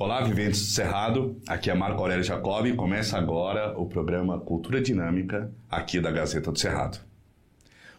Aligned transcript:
Olá, 0.00 0.20
viventes 0.20 0.60
do 0.60 0.66
Cerrado. 0.66 1.36
Aqui 1.48 1.68
é 1.68 1.74
Marco 1.74 2.00
Aurélio 2.00 2.22
Jacobi. 2.22 2.72
Começa 2.76 3.18
agora 3.18 3.76
o 3.76 3.84
programa 3.84 4.38
Cultura 4.38 4.80
Dinâmica 4.80 5.52
aqui 5.68 6.00
da 6.00 6.12
Gazeta 6.12 6.52
do 6.52 6.58
Cerrado. 6.58 7.07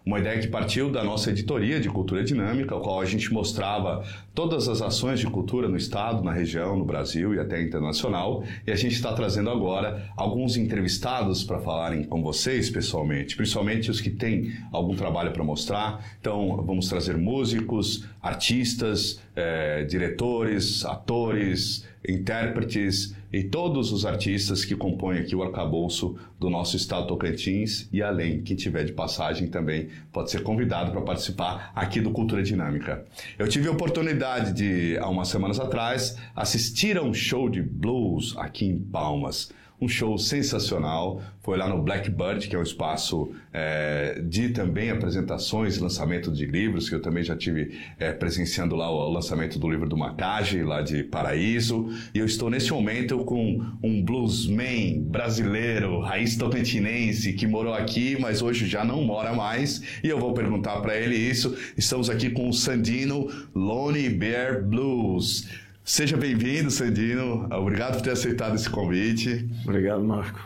Uma 0.05 0.19
ideia 0.19 0.39
que 0.39 0.47
partiu 0.47 0.89
da 0.89 1.03
nossa 1.03 1.29
editoria 1.29 1.79
de 1.79 1.89
Cultura 1.89 2.23
Dinâmica, 2.23 2.75
a 2.75 2.79
qual 2.79 3.01
a 3.01 3.05
gente 3.05 3.31
mostrava 3.33 4.03
todas 4.33 4.67
as 4.67 4.81
ações 4.81 5.19
de 5.19 5.27
cultura 5.27 5.67
no 5.67 5.75
estado, 5.75 6.23
na 6.23 6.31
região, 6.31 6.77
no 6.77 6.85
Brasil 6.85 7.35
e 7.35 7.39
até 7.39 7.61
internacional. 7.61 8.43
E 8.65 8.71
a 8.71 8.75
gente 8.75 8.95
está 8.95 9.13
trazendo 9.13 9.49
agora 9.49 10.09
alguns 10.15 10.55
entrevistados 10.55 11.43
para 11.43 11.59
falarem 11.59 12.03
com 12.05 12.23
vocês 12.23 12.69
pessoalmente, 12.69 13.35
principalmente 13.35 13.91
os 13.91 13.99
que 13.99 14.09
têm 14.09 14.53
algum 14.71 14.95
trabalho 14.95 15.31
para 15.31 15.43
mostrar. 15.43 16.03
Então, 16.19 16.63
vamos 16.65 16.87
trazer 16.87 17.17
músicos, 17.17 18.07
artistas, 18.21 19.21
eh, 19.35 19.83
diretores, 19.83 20.85
atores, 20.85 21.85
intérpretes 22.07 23.15
e 23.31 23.43
todos 23.43 23.91
os 23.91 24.05
artistas 24.05 24.65
que 24.65 24.75
compõem 24.75 25.19
aqui 25.19 25.35
o 25.35 25.43
arcabouço 25.43 26.17
do 26.39 26.49
nosso 26.49 26.75
estado 26.75 27.07
Tocantins 27.07 27.87
e 27.91 28.01
além, 28.01 28.41
quem 28.41 28.55
tiver 28.55 28.83
de 28.83 28.93
passagem 28.93 29.47
também 29.47 29.89
pode 30.11 30.31
ser 30.31 30.41
convidado 30.41 30.91
para 30.91 31.01
participar 31.01 31.71
aqui 31.75 32.01
do 32.01 32.11
Cultura 32.11 32.41
Dinâmica. 32.41 33.05
Eu 33.37 33.47
tive 33.47 33.67
a 33.67 33.71
oportunidade 33.71 34.53
de, 34.53 34.97
há 34.97 35.07
umas 35.07 35.27
semanas 35.27 35.59
atrás, 35.59 36.17
assistir 36.35 36.97
a 36.97 37.03
um 37.03 37.13
show 37.13 37.49
de 37.49 37.61
blues 37.61 38.35
aqui 38.37 38.65
em 38.65 38.79
Palmas 38.79 39.51
um 39.81 39.87
show 39.87 40.17
sensacional. 40.17 41.21
Foi 41.41 41.57
lá 41.57 41.67
no 41.67 41.81
Blackbird, 41.81 42.47
que 42.47 42.55
é 42.55 42.59
um 42.59 42.63
espaço 42.63 43.31
é, 43.53 44.21
de 44.23 44.49
também 44.49 44.91
apresentações 44.91 45.77
lançamento 45.77 46.31
de 46.31 46.45
livros, 46.45 46.89
que 46.89 46.95
eu 46.95 47.01
também 47.01 47.23
já 47.23 47.35
tive 47.35 47.79
é, 47.97 48.11
presenciando 48.11 48.75
lá 48.75 48.89
o 48.91 49.09
lançamento 49.09 49.57
do 49.57 49.69
livro 49.69 49.87
do 49.87 49.97
Macage, 49.97 50.63
lá 50.63 50.81
de 50.81 51.03
Paraíso. 51.03 51.89
E 52.13 52.19
eu 52.19 52.25
estou 52.25 52.49
nesse 52.49 52.71
momento 52.71 53.19
com 53.23 53.65
um 53.81 54.03
bluesman 54.03 55.01
brasileiro, 55.01 56.01
raiz 56.01 56.35
tocantinense, 56.35 57.33
que 57.33 57.47
morou 57.47 57.73
aqui, 57.73 58.17
mas 58.19 58.41
hoje 58.41 58.67
já 58.67 58.83
não 58.83 59.03
mora 59.03 59.33
mais. 59.33 59.81
E 60.03 60.09
eu 60.09 60.19
vou 60.19 60.33
perguntar 60.33 60.81
para 60.81 60.97
ele 60.97 61.15
isso. 61.15 61.57
Estamos 61.77 62.09
aqui 62.09 62.29
com 62.29 62.49
o 62.49 62.53
Sandino 62.53 63.27
Lone 63.55 64.09
Bear 64.09 64.63
Blues. 64.63 65.47
Seja 65.89 66.15
bem-vindo, 66.15 66.69
Sandino. 66.69 67.47
Obrigado 67.51 67.95
por 67.95 68.03
ter 68.03 68.11
aceitado 68.11 68.53
esse 68.53 68.69
convite. 68.69 69.49
Obrigado, 69.63 70.03
Marco. 70.03 70.39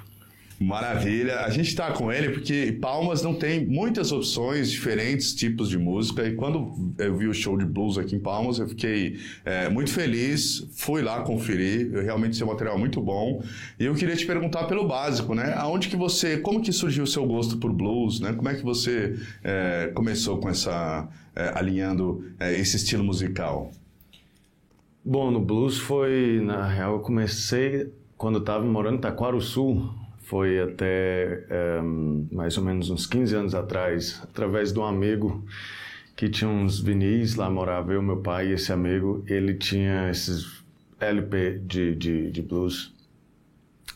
Maravilha. 0.58 1.42
A 1.42 1.50
gente 1.50 1.68
está 1.68 1.92
com 1.92 2.10
ele 2.10 2.30
porque 2.30 2.72
Palmas 2.80 3.22
não 3.22 3.36
tem 3.36 3.66
muitas 3.66 4.14
opções, 4.14 4.72
diferentes 4.72 5.36
tipos 5.36 5.68
de 5.68 5.78
música. 5.78 6.26
E 6.26 6.34
quando 6.34 6.96
eu 6.98 7.18
vi 7.18 7.28
o 7.28 7.34
show 7.34 7.58
de 7.58 7.66
blues 7.66 7.98
aqui 7.98 8.16
em 8.16 8.20
Palmas, 8.20 8.58
eu 8.58 8.70
fiquei 8.70 9.20
é, 9.44 9.68
muito 9.68 9.92
feliz. 9.92 10.66
Fui 10.78 11.02
lá 11.02 11.20
conferir. 11.24 11.92
Realmente 11.92 12.42
um 12.42 12.48
material 12.48 12.80
muito 12.80 13.02
bom. 13.02 13.44
E 13.78 13.84
eu 13.84 13.94
queria 13.96 14.16
te 14.16 14.26
perguntar 14.26 14.64
pelo 14.64 14.88
básico, 14.88 15.36
né? 15.36 15.54
Aonde 15.58 15.90
que 15.90 15.98
você, 15.98 16.38
como 16.38 16.62
que 16.62 16.72
surgiu 16.72 17.04
o 17.04 17.08
seu 17.08 17.26
gosto 17.26 17.58
por 17.58 17.74
blues, 17.74 18.22
né? 18.22 18.32
Como 18.32 18.48
é 18.48 18.56
que 18.56 18.64
você 18.64 19.20
é, 19.44 19.92
começou 19.94 20.38
com 20.38 20.48
essa 20.48 21.06
é, 21.36 21.52
alinhando 21.54 22.34
é, 22.40 22.58
esse 22.58 22.78
estilo 22.78 23.04
musical? 23.04 23.74
Bom, 25.06 25.30
no 25.32 25.42
blues 25.42 25.78
foi, 25.78 26.40
na 26.42 26.66
real, 26.66 26.94
eu 26.94 27.00
comecei 27.02 27.92
quando 28.16 28.40
estava 28.40 28.64
morando 28.64 28.96
em 28.96 29.02
Taquaro 29.02 29.42
Sul, 29.42 29.94
foi 30.20 30.62
até 30.62 31.46
um, 31.84 32.26
eh, 32.32 32.34
mais 32.34 32.58
ou 32.58 32.64
menos 32.64 32.90
uns 32.90 33.06
15 33.06 33.36
anos 33.36 33.54
atrás, 33.54 34.22
através 34.24 34.72
de 34.72 34.80
um 34.80 34.86
amigo 34.86 35.44
que 36.16 36.30
tinha 36.30 36.50
uns 36.50 36.80
vinis, 36.80 37.36
lá 37.36 37.50
morava 37.50 37.92
eu, 37.92 38.02
meu 38.02 38.22
pai 38.22 38.48
e 38.48 38.52
esse 38.54 38.72
amigo, 38.72 39.26
ele 39.28 39.56
tinha 39.56 40.10
esses 40.10 40.64
LP 41.02 41.60
de, 41.66 41.96
de, 41.96 42.32
de 42.32 42.42
blues. 42.42 42.94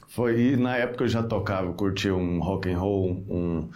Foi, 0.09 0.38
e 0.38 0.58
na 0.58 0.75
época 0.75 1.05
eu 1.05 1.08
já 1.08 1.23
tocava, 1.23 1.71
curtia 1.71 2.14
um 2.14 2.42
rock 2.42 2.70
and 2.70 2.80
roll, 2.80 3.23
um, 3.30 3.70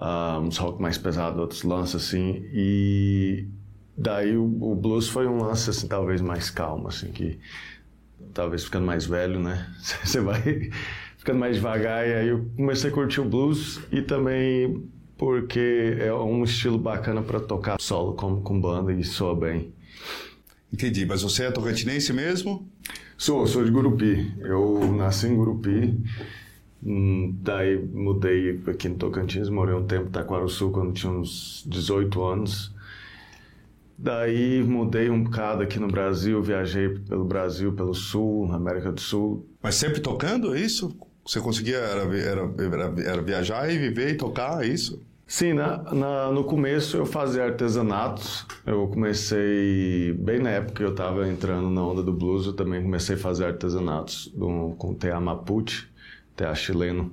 uh, 0.00 0.38
uns 0.40 0.58
rock 0.58 0.80
mais 0.80 0.96
pesado, 0.96 1.40
outros 1.40 1.64
lances 1.64 1.96
assim, 1.96 2.48
e 2.52 3.48
Daí 3.96 4.36
o, 4.36 4.44
o, 4.44 4.74
blues 4.74 5.08
foi 5.08 5.26
um 5.26 5.42
lance 5.42 5.70
assim 5.70 5.88
talvez 5.88 6.20
mais 6.20 6.50
calmo, 6.50 6.88
assim 6.88 7.10
que 7.10 7.38
talvez 8.34 8.64
ficando 8.64 8.84
mais 8.84 9.06
velho, 9.06 9.40
né? 9.40 9.66
Você 10.04 10.20
vai 10.20 10.70
ficando 11.16 11.38
mais 11.38 11.56
devagar 11.56 12.06
e 12.06 12.12
aí 12.12 12.28
eu 12.28 12.46
comecei 12.56 12.90
a 12.90 12.92
curtir 12.92 13.20
o 13.20 13.24
blues 13.24 13.80
e 13.90 14.02
também 14.02 14.86
porque 15.16 15.96
é 15.98 16.12
um 16.12 16.44
estilo 16.44 16.78
bacana 16.78 17.22
para 17.22 17.40
tocar 17.40 17.80
solo 17.80 18.12
como 18.12 18.42
com 18.42 18.60
banda 18.60 18.92
e 18.92 19.02
soa 19.02 19.34
bem. 19.34 19.72
Entendi, 20.70 21.06
mas 21.06 21.22
você 21.22 21.44
é 21.44 21.50
tocantinense 21.50 22.12
mesmo? 22.12 22.68
Sou, 23.16 23.46
sou 23.46 23.64
de 23.64 23.70
Gurupi. 23.70 24.34
Eu 24.40 24.92
nasci 24.94 25.26
em 25.26 25.34
Gurupi. 25.34 25.98
Hum, 26.84 27.34
daí 27.40 27.76
mudei 27.78 28.60
aqui 28.66 28.88
no 28.88 28.96
Tocantins, 28.96 29.48
morei 29.48 29.74
um 29.74 29.86
tempo 29.86 30.10
em 30.10 30.48
Sul 30.48 30.70
quando 30.70 30.92
tinha 30.92 31.10
uns 31.10 31.64
18 31.66 32.22
anos. 32.22 32.75
Daí 33.98 34.62
mudei 34.62 35.08
um 35.08 35.22
bocado 35.22 35.62
aqui 35.62 35.78
no 35.78 35.88
Brasil, 35.88 36.42
viajei 36.42 36.90
pelo 36.98 37.24
Brasil, 37.24 37.72
pelo 37.72 37.94
Sul, 37.94 38.52
América 38.52 38.92
do 38.92 39.00
Sul. 39.00 39.48
Mas 39.62 39.74
sempre 39.76 40.00
tocando, 40.00 40.54
é 40.54 40.60
isso? 40.60 40.94
Você 41.26 41.40
conseguia 41.40 41.78
era, 41.78 42.02
era, 42.16 42.92
era, 43.04 43.22
viajar 43.22 43.70
e 43.72 43.78
viver 43.78 44.10
e 44.10 44.14
tocar, 44.14 44.64
é 44.64 44.68
isso? 44.68 45.02
Sim, 45.26 45.54
na, 45.54 45.78
na, 45.92 46.30
no 46.30 46.44
começo 46.44 46.96
eu 46.96 47.04
fazia 47.04 47.44
artesanatos. 47.44 48.46
Eu 48.64 48.86
comecei, 48.86 50.12
bem 50.12 50.38
na 50.38 50.50
época 50.50 50.74
que 50.74 50.84
eu 50.84 50.90
estava 50.90 51.28
entrando 51.28 51.68
na 51.68 51.84
onda 51.84 52.00
do 52.00 52.12
blues, 52.12 52.46
eu 52.46 52.52
também 52.52 52.80
comecei 52.80 53.16
a 53.16 53.18
fazer 53.18 53.46
artesanatos 53.46 54.28
do, 54.28 54.76
com 54.78 54.94
tear 54.94 55.20
mapuche, 55.20 55.88
tear 56.36 56.54
chileno. 56.54 57.10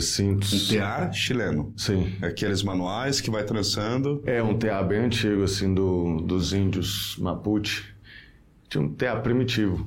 Cintos. 0.00 0.70
Um 0.70 0.78
TA 0.78 1.10
chileno. 1.12 1.72
Sim. 1.76 2.12
Aqueles 2.22 2.62
manuais 2.62 3.20
que 3.20 3.30
vai 3.30 3.42
trançando. 3.44 4.22
É, 4.26 4.42
um 4.42 4.56
TA 4.56 4.82
bem 4.82 5.06
antigo, 5.06 5.42
assim, 5.42 5.72
do, 5.72 6.20
dos 6.20 6.52
índios 6.52 7.16
Mapuche. 7.18 7.84
Tinha 8.68 8.84
um 8.84 8.92
TA 8.92 9.16
primitivo. 9.16 9.86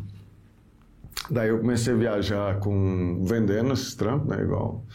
Daí 1.29 1.49
eu 1.49 1.59
comecei 1.59 1.93
a 1.93 1.97
viajar 1.97 2.59
com 2.59 3.23
vendendo 3.23 3.73
esses 3.73 3.95
trampos, 3.95 4.27
né? 4.27 4.43
Igual, 4.43 4.85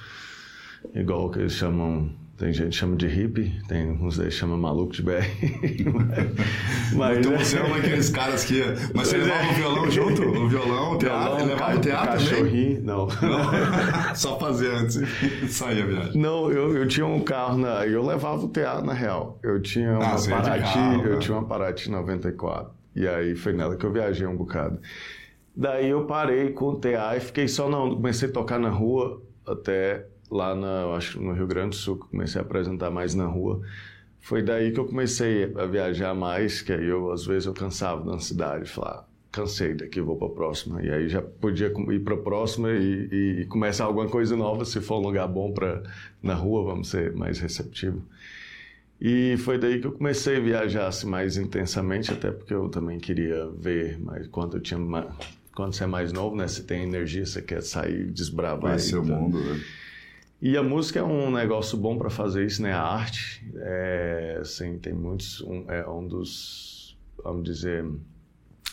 igual 0.94 1.30
que 1.30 1.38
eles 1.40 1.52
chamam 1.52 2.12
tem 2.40 2.54
gente 2.54 2.70
que 2.70 2.76
chama 2.76 2.96
de 2.96 3.06
hippie, 3.06 3.52
tem 3.68 3.90
uns 3.90 4.18
aí 4.18 4.28
que 4.28 4.30
chama 4.30 4.56
maluco 4.56 4.94
de 4.94 5.02
BR. 5.02 5.10
mas, 6.96 7.18
então 7.18 7.36
você 7.36 7.58
é 7.58 7.62
um 7.62 7.70
daqueles 7.70 8.08
caras 8.08 8.46
que. 8.46 8.62
Mas 8.94 9.08
você 9.08 9.18
levava 9.18 9.50
o 9.50 9.52
violão 9.52 9.90
junto? 9.90 10.22
O 10.22 10.48
violão, 10.48 10.92
o 10.94 10.98
teatro? 10.98 11.36
Violão, 11.36 11.46
levava 11.46 11.76
o 11.76 11.80
teatro 11.82 12.12
cachorrinho, 12.12 12.82
Não. 12.82 13.06
não. 13.06 14.14
Só 14.16 14.38
fazer 14.38 14.70
antes 14.70 14.96
e 14.96 15.48
sair 15.48 15.82
a 15.82 15.86
viagem. 15.86 16.18
Não, 16.18 16.50
eu, 16.50 16.74
eu 16.78 16.88
tinha 16.88 17.04
um 17.04 17.20
carro 17.20 17.58
na. 17.58 17.86
Eu 17.86 18.02
levava 18.06 18.42
o 18.42 18.48
teatro 18.48 18.86
na 18.86 18.94
real. 18.94 19.38
Eu 19.42 19.60
tinha 19.60 19.98
uma 19.98 20.14
ah, 20.14 20.28
Paraty, 20.30 20.72
carro, 20.72 21.04
eu 21.04 21.12
né? 21.12 21.18
tinha 21.18 21.36
uma 21.36 21.46
Paraty 21.46 21.90
94. 21.90 22.72
E 22.96 23.06
aí 23.06 23.36
foi 23.36 23.52
nela 23.52 23.76
que 23.76 23.84
eu 23.84 23.92
viajei 23.92 24.26
um 24.26 24.34
bocado. 24.34 24.80
Daí 25.54 25.90
eu 25.90 26.06
parei 26.06 26.52
com 26.52 26.70
o 26.70 26.76
TA 26.76 27.18
e 27.18 27.20
fiquei 27.20 27.46
só 27.46 27.68
na. 27.68 27.76
Comecei 27.76 28.30
a 28.30 28.32
tocar 28.32 28.58
na 28.58 28.70
rua 28.70 29.20
até 29.46 30.06
lá 30.30 30.54
na, 30.54 30.86
acho 30.94 31.20
no 31.20 31.32
Rio 31.32 31.46
Grande 31.46 31.70
do 31.70 31.76
Sul, 31.76 31.96
que 31.98 32.08
comecei 32.08 32.40
a 32.40 32.44
apresentar 32.44 32.90
mais 32.90 33.14
na 33.14 33.26
rua. 33.26 33.60
Foi 34.20 34.42
daí 34.42 34.70
que 34.70 34.78
eu 34.78 34.84
comecei 34.84 35.52
a 35.56 35.66
viajar 35.66 36.14
mais, 36.14 36.60
que 36.62 36.72
aí 36.72 36.86
eu 36.86 37.10
às 37.10 37.24
vezes 37.24 37.46
eu 37.46 37.54
cansava 37.54 38.10
da 38.10 38.18
cidade, 38.18 38.68
falar, 38.68 39.08
cansei 39.32 39.74
daqui, 39.74 40.00
vou 40.00 40.16
para 40.16 40.28
a 40.28 40.30
próxima. 40.30 40.82
E 40.82 40.90
aí 40.90 41.08
já 41.08 41.22
podia 41.22 41.72
ir 41.90 42.00
para 42.00 42.14
a 42.14 42.18
próxima 42.18 42.70
e, 42.70 43.40
e, 43.40 43.46
começar 43.46 43.84
alguma 43.84 44.08
coisa 44.08 44.36
nova, 44.36 44.64
se 44.64 44.80
for 44.80 44.98
um 44.98 45.02
lugar 45.02 45.26
bom 45.26 45.52
para 45.52 45.82
na 46.22 46.34
rua, 46.34 46.64
vamos 46.64 46.88
ser 46.88 47.14
mais 47.14 47.38
receptivo. 47.38 48.02
E 49.00 49.36
foi 49.38 49.58
daí 49.58 49.80
que 49.80 49.86
eu 49.86 49.92
comecei 49.92 50.36
a 50.36 50.40
viajar 50.40 50.86
assim, 50.86 51.08
mais 51.08 51.38
intensamente, 51.38 52.12
até 52.12 52.30
porque 52.30 52.52
eu 52.52 52.68
também 52.68 52.98
queria 52.98 53.48
ver 53.58 53.98
mais 53.98 54.26
quando 54.26 54.58
eu 54.58 54.60
tinha 54.60 54.78
quando 55.54 55.74
você 55.74 55.84
é 55.84 55.86
mais 55.86 56.12
novo, 56.12 56.36
né, 56.36 56.46
você 56.46 56.62
tem 56.62 56.84
energia, 56.84 57.26
você 57.26 57.42
quer 57.42 57.62
sair, 57.62 58.10
desbravar. 58.10 58.60
Conhecer 58.60 58.96
o 58.96 59.04
mundo, 59.04 59.40
né? 59.40 59.60
E 60.42 60.56
a 60.56 60.62
música 60.62 61.00
é 61.00 61.02
um 61.02 61.30
negócio 61.30 61.76
bom 61.76 61.98
para 61.98 62.08
fazer 62.08 62.46
isso, 62.46 62.62
né? 62.62 62.72
A 62.72 62.82
arte, 62.82 63.46
é, 63.56 64.38
assim, 64.40 64.78
tem 64.78 64.94
muitos, 64.94 65.42
um, 65.42 65.70
é 65.70 65.86
um 65.86 66.06
dos, 66.06 66.96
vamos 67.22 67.44
dizer, 67.44 67.84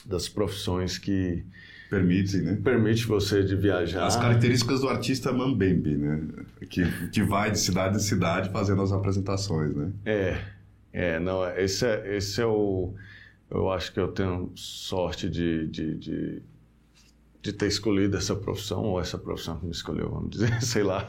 das 0.06 0.30
profissões 0.30 0.98
que 0.98 1.44
permite, 1.90 2.38
né? 2.38 2.58
Permite 2.64 3.06
você 3.06 3.44
de 3.44 3.56
viajar. 3.58 4.06
As 4.06 4.16
características 4.16 4.80
do 4.80 4.88
artista 4.88 5.34
Mambembe, 5.34 5.98
né? 5.98 6.22
Que, 6.70 7.10
que 7.10 7.22
vai 7.22 7.52
de 7.52 7.60
cidade 7.60 7.98
em 7.98 8.00
cidade 8.00 8.50
fazendo 8.50 8.82
as 8.82 8.94
apresentações, 8.94 9.76
né? 9.76 9.92
É, 10.06 10.42
é, 10.94 11.20
não, 11.20 11.46
esse 11.58 11.86
é, 11.86 12.16
esse 12.16 12.42
é 12.42 12.46
o, 12.46 12.94
eu 13.52 13.70
acho 13.70 13.94
que 13.94 14.00
eu 14.00 14.08
tenho 14.08 14.54
sorte 14.56 15.30
de, 15.30 15.68
de, 15.68 15.96
de 15.96 16.42
de 17.48 17.54
ter 17.54 17.68
escolhido 17.68 18.18
essa 18.18 18.36
profissão, 18.36 18.84
ou 18.84 19.00
essa 19.00 19.18
profissão 19.18 19.58
que 19.58 19.66
me 19.66 19.72
escolheu, 19.72 20.10
vamos 20.10 20.32
dizer, 20.32 20.60
sei 20.62 20.84
lá. 20.84 21.08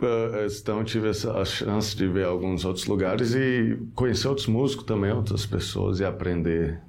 Ah, 0.00 0.46
então 0.46 0.84
tive 0.84 1.08
essa, 1.08 1.32
a 1.32 1.44
chance 1.44 1.96
de 1.96 2.06
ver 2.06 2.26
alguns 2.26 2.64
outros 2.64 2.86
lugares 2.86 3.34
e 3.34 3.78
conhecer 3.94 4.28
outros 4.28 4.46
músicos 4.46 4.84
também, 4.84 5.10
outras 5.12 5.46
pessoas 5.46 6.00
e 6.00 6.04
aprender 6.04 6.80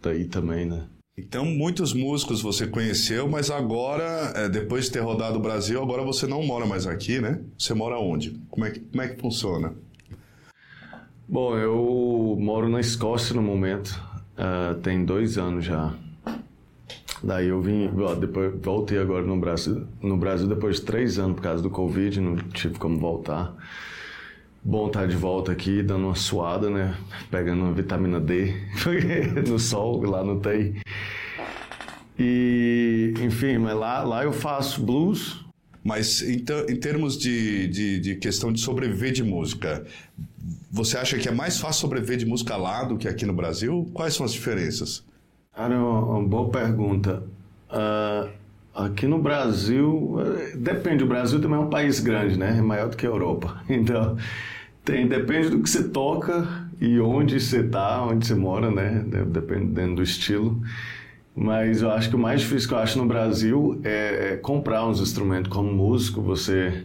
daí 0.00 0.24
também, 0.24 0.66
né? 0.66 0.86
Então, 1.16 1.44
muitos 1.44 1.92
músicos 1.92 2.40
você 2.40 2.64
conheceu, 2.64 3.28
mas 3.28 3.50
agora, 3.50 4.32
é, 4.36 4.48
depois 4.48 4.84
de 4.84 4.92
ter 4.92 5.00
rodado 5.00 5.36
o 5.36 5.42
Brasil, 5.42 5.82
agora 5.82 6.04
você 6.04 6.28
não 6.28 6.44
mora 6.44 6.64
mais 6.64 6.86
aqui, 6.86 7.20
né? 7.20 7.40
Você 7.58 7.74
mora 7.74 7.98
onde? 7.98 8.40
Como 8.48 8.64
é 8.64 8.70
que, 8.70 8.78
como 8.78 9.02
é 9.02 9.08
que 9.08 9.20
funciona? 9.20 9.74
Bom, 11.28 11.56
eu 11.56 12.36
moro 12.38 12.68
na 12.68 12.78
Escócia 12.78 13.34
no 13.34 13.42
momento, 13.42 14.00
uh, 14.38 14.78
tem 14.80 15.04
dois 15.04 15.36
anos 15.36 15.64
já. 15.64 15.92
Daí 17.22 17.48
eu 17.48 17.60
vim, 17.60 17.90
depois 18.20 18.52
voltei 18.62 18.98
agora 18.98 19.24
no 19.24 19.36
Brasil, 19.38 19.86
no 20.00 20.16
Brasil 20.16 20.46
depois 20.46 20.76
de 20.76 20.82
três 20.82 21.18
anos 21.18 21.36
por 21.36 21.42
causa 21.42 21.62
do 21.62 21.70
Covid, 21.70 22.20
não 22.20 22.36
tive 22.36 22.78
como 22.78 22.98
voltar. 22.98 23.54
Bom 24.62 24.88
estar 24.88 25.06
de 25.06 25.16
volta 25.16 25.52
aqui, 25.52 25.82
dando 25.82 26.06
uma 26.06 26.14
suada, 26.14 26.68
né? 26.68 26.96
Pegando 27.30 27.62
uma 27.62 27.72
vitamina 27.72 28.20
D 28.20 28.54
no 29.48 29.58
sol, 29.58 30.02
lá 30.02 30.22
no 30.22 30.40
TEI. 30.40 30.74
E, 32.18 33.14
enfim, 33.20 33.58
mas 33.58 33.76
lá, 33.76 34.02
lá 34.02 34.24
eu 34.24 34.32
faço 34.32 34.82
blues. 34.82 35.44
Mas 35.82 36.20
então, 36.22 36.66
em 36.68 36.76
termos 36.76 37.16
de, 37.16 37.68
de, 37.68 38.00
de 38.00 38.16
questão 38.16 38.52
de 38.52 38.60
sobreviver 38.60 39.12
de 39.12 39.22
música, 39.22 39.86
você 40.70 40.98
acha 40.98 41.16
que 41.16 41.28
é 41.28 41.32
mais 41.32 41.58
fácil 41.58 41.80
sobreviver 41.80 42.18
de 42.18 42.26
música 42.26 42.56
lá 42.56 42.84
do 42.84 42.98
que 42.98 43.08
aqui 43.08 43.24
no 43.24 43.32
Brasil? 43.32 43.88
Quais 43.94 44.14
são 44.14 44.26
as 44.26 44.32
diferenças? 44.32 45.04
Cara, 45.58 45.74
é 45.74 45.76
uma, 45.76 46.22
boa 46.22 46.48
pergunta. 46.50 47.24
Uh, 47.68 48.30
aqui 48.72 49.08
no 49.08 49.20
Brasil, 49.20 50.14
depende, 50.54 51.02
o 51.02 51.06
Brasil 51.08 51.40
também 51.40 51.58
é 51.58 51.60
um 51.60 51.68
país 51.68 51.98
grande, 51.98 52.38
né? 52.38 52.56
É 52.56 52.62
maior 52.62 52.88
do 52.88 52.96
que 52.96 53.04
a 53.04 53.08
Europa. 53.08 53.60
Então, 53.68 54.16
tem, 54.84 55.08
depende 55.08 55.50
do 55.50 55.60
que 55.60 55.68
você 55.68 55.88
toca 55.88 56.46
e 56.80 57.00
onde 57.00 57.40
você 57.40 57.58
está, 57.58 58.00
onde 58.04 58.24
você 58.24 58.36
mora, 58.36 58.70
né? 58.70 59.04
Dependendo 59.26 59.96
do 59.96 60.02
estilo. 60.04 60.62
Mas 61.34 61.82
eu 61.82 61.90
acho 61.90 62.08
que 62.08 62.14
o 62.14 62.18
mais 62.20 62.40
difícil 62.42 62.68
que 62.68 62.74
eu 62.74 62.78
acho 62.78 62.96
no 62.96 63.06
Brasil 63.06 63.80
é, 63.82 64.34
é 64.34 64.36
comprar 64.36 64.86
uns 64.86 65.00
instrumentos. 65.00 65.50
Como 65.52 65.72
músico, 65.72 66.22
você 66.22 66.84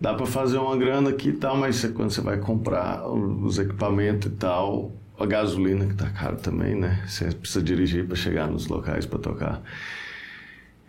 dá 0.00 0.14
para 0.14 0.26
fazer 0.26 0.58
uma 0.58 0.76
grana 0.76 1.10
aqui 1.10 1.30
e 1.30 1.32
tal, 1.32 1.56
mas 1.56 1.74
você, 1.74 1.88
quando 1.88 2.12
você 2.12 2.20
vai 2.20 2.38
comprar 2.38 3.04
os 3.10 3.58
equipamentos 3.58 4.30
e 4.30 4.36
tal, 4.36 4.92
a 5.18 5.26
gasolina 5.26 5.86
que 5.86 5.94
tá 5.94 6.10
caro 6.10 6.36
também, 6.36 6.74
né? 6.74 7.04
Você 7.06 7.30
precisa 7.30 7.62
dirigir 7.62 8.06
para 8.06 8.16
chegar 8.16 8.48
nos 8.48 8.66
locais 8.66 9.06
para 9.06 9.18
tocar. 9.18 9.62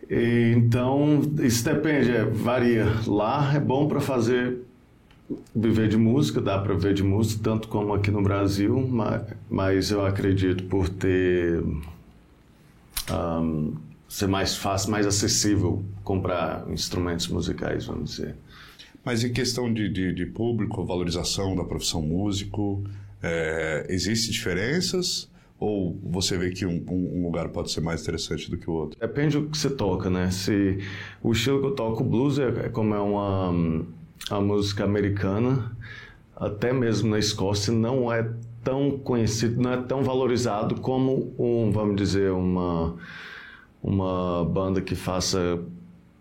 E, 0.09 0.53
então, 0.55 1.21
isso 1.41 1.63
depende, 1.63 2.11
é, 2.11 2.25
varia. 2.25 2.85
Lá 3.05 3.53
é 3.53 3.59
bom 3.59 3.87
para 3.87 3.99
fazer 3.99 4.57
viver 5.55 5.87
de 5.87 5.97
música, 5.97 6.39
dá 6.39 6.59
para 6.59 6.73
viver 6.73 6.93
de 6.93 7.03
música, 7.03 7.41
tanto 7.43 7.67
como 7.67 7.93
aqui 7.93 8.11
no 8.11 8.21
Brasil, 8.21 8.87
mas, 8.87 9.23
mas 9.49 9.91
eu 9.91 10.05
acredito 10.05 10.63
por 10.65 10.87
ter 10.87 11.63
um, 13.11 13.73
ser 14.07 14.27
mais 14.27 14.55
fácil, 14.55 14.91
mais 14.91 15.05
acessível 15.05 15.83
comprar 16.03 16.65
instrumentos 16.69 17.27
musicais, 17.27 17.85
vamos 17.85 18.11
dizer. 18.11 18.35
Mas 19.03 19.23
em 19.23 19.31
questão 19.31 19.71
de, 19.71 19.89
de, 19.89 20.13
de 20.13 20.25
público, 20.25 20.83
valorização 20.83 21.55
da 21.55 21.63
profissão 21.63 22.01
músico, 22.01 22.83
é, 23.25 23.85
existem 23.89 24.31
diferenças? 24.31 25.29
Ou 25.57 25.97
você 26.03 26.37
vê 26.37 26.51
que 26.51 26.65
um, 26.65 26.83
um, 26.89 27.23
lugar 27.23 27.49
pode 27.49 27.71
ser 27.71 27.81
mais 27.81 28.01
interessante 28.01 28.51
do 28.51 28.57
que 28.57 28.69
o 28.69 28.73
outro? 28.73 28.99
Depende 28.99 29.39
do 29.39 29.49
que 29.49 29.57
você 29.57 29.69
toca, 29.69 30.09
né? 30.09 30.29
Se 30.29 30.79
o 31.23 31.31
estilo 31.31 31.61
que 31.61 31.67
eu 31.67 31.71
toco, 31.71 32.03
blues, 32.03 32.37
é, 32.37 32.47
é 32.65 32.69
como 32.69 32.93
é 32.93 32.99
uma, 32.99 33.49
uma 33.49 34.41
música 34.41 34.83
americana, 34.83 35.75
até 36.35 36.73
mesmo 36.73 37.09
na 37.09 37.17
Escócia, 37.17 37.73
não 37.73 38.11
é 38.11 38.29
tão 38.63 38.99
conhecido, 38.99 39.61
não 39.61 39.71
é 39.71 39.77
tão 39.77 40.03
valorizado 40.03 40.75
como 40.81 41.33
um, 41.39 41.71
vamos 41.71 41.95
dizer, 41.95 42.31
uma 42.31 42.95
uma 43.81 44.43
banda 44.43 44.81
que 44.81 44.95
faça 44.95 45.59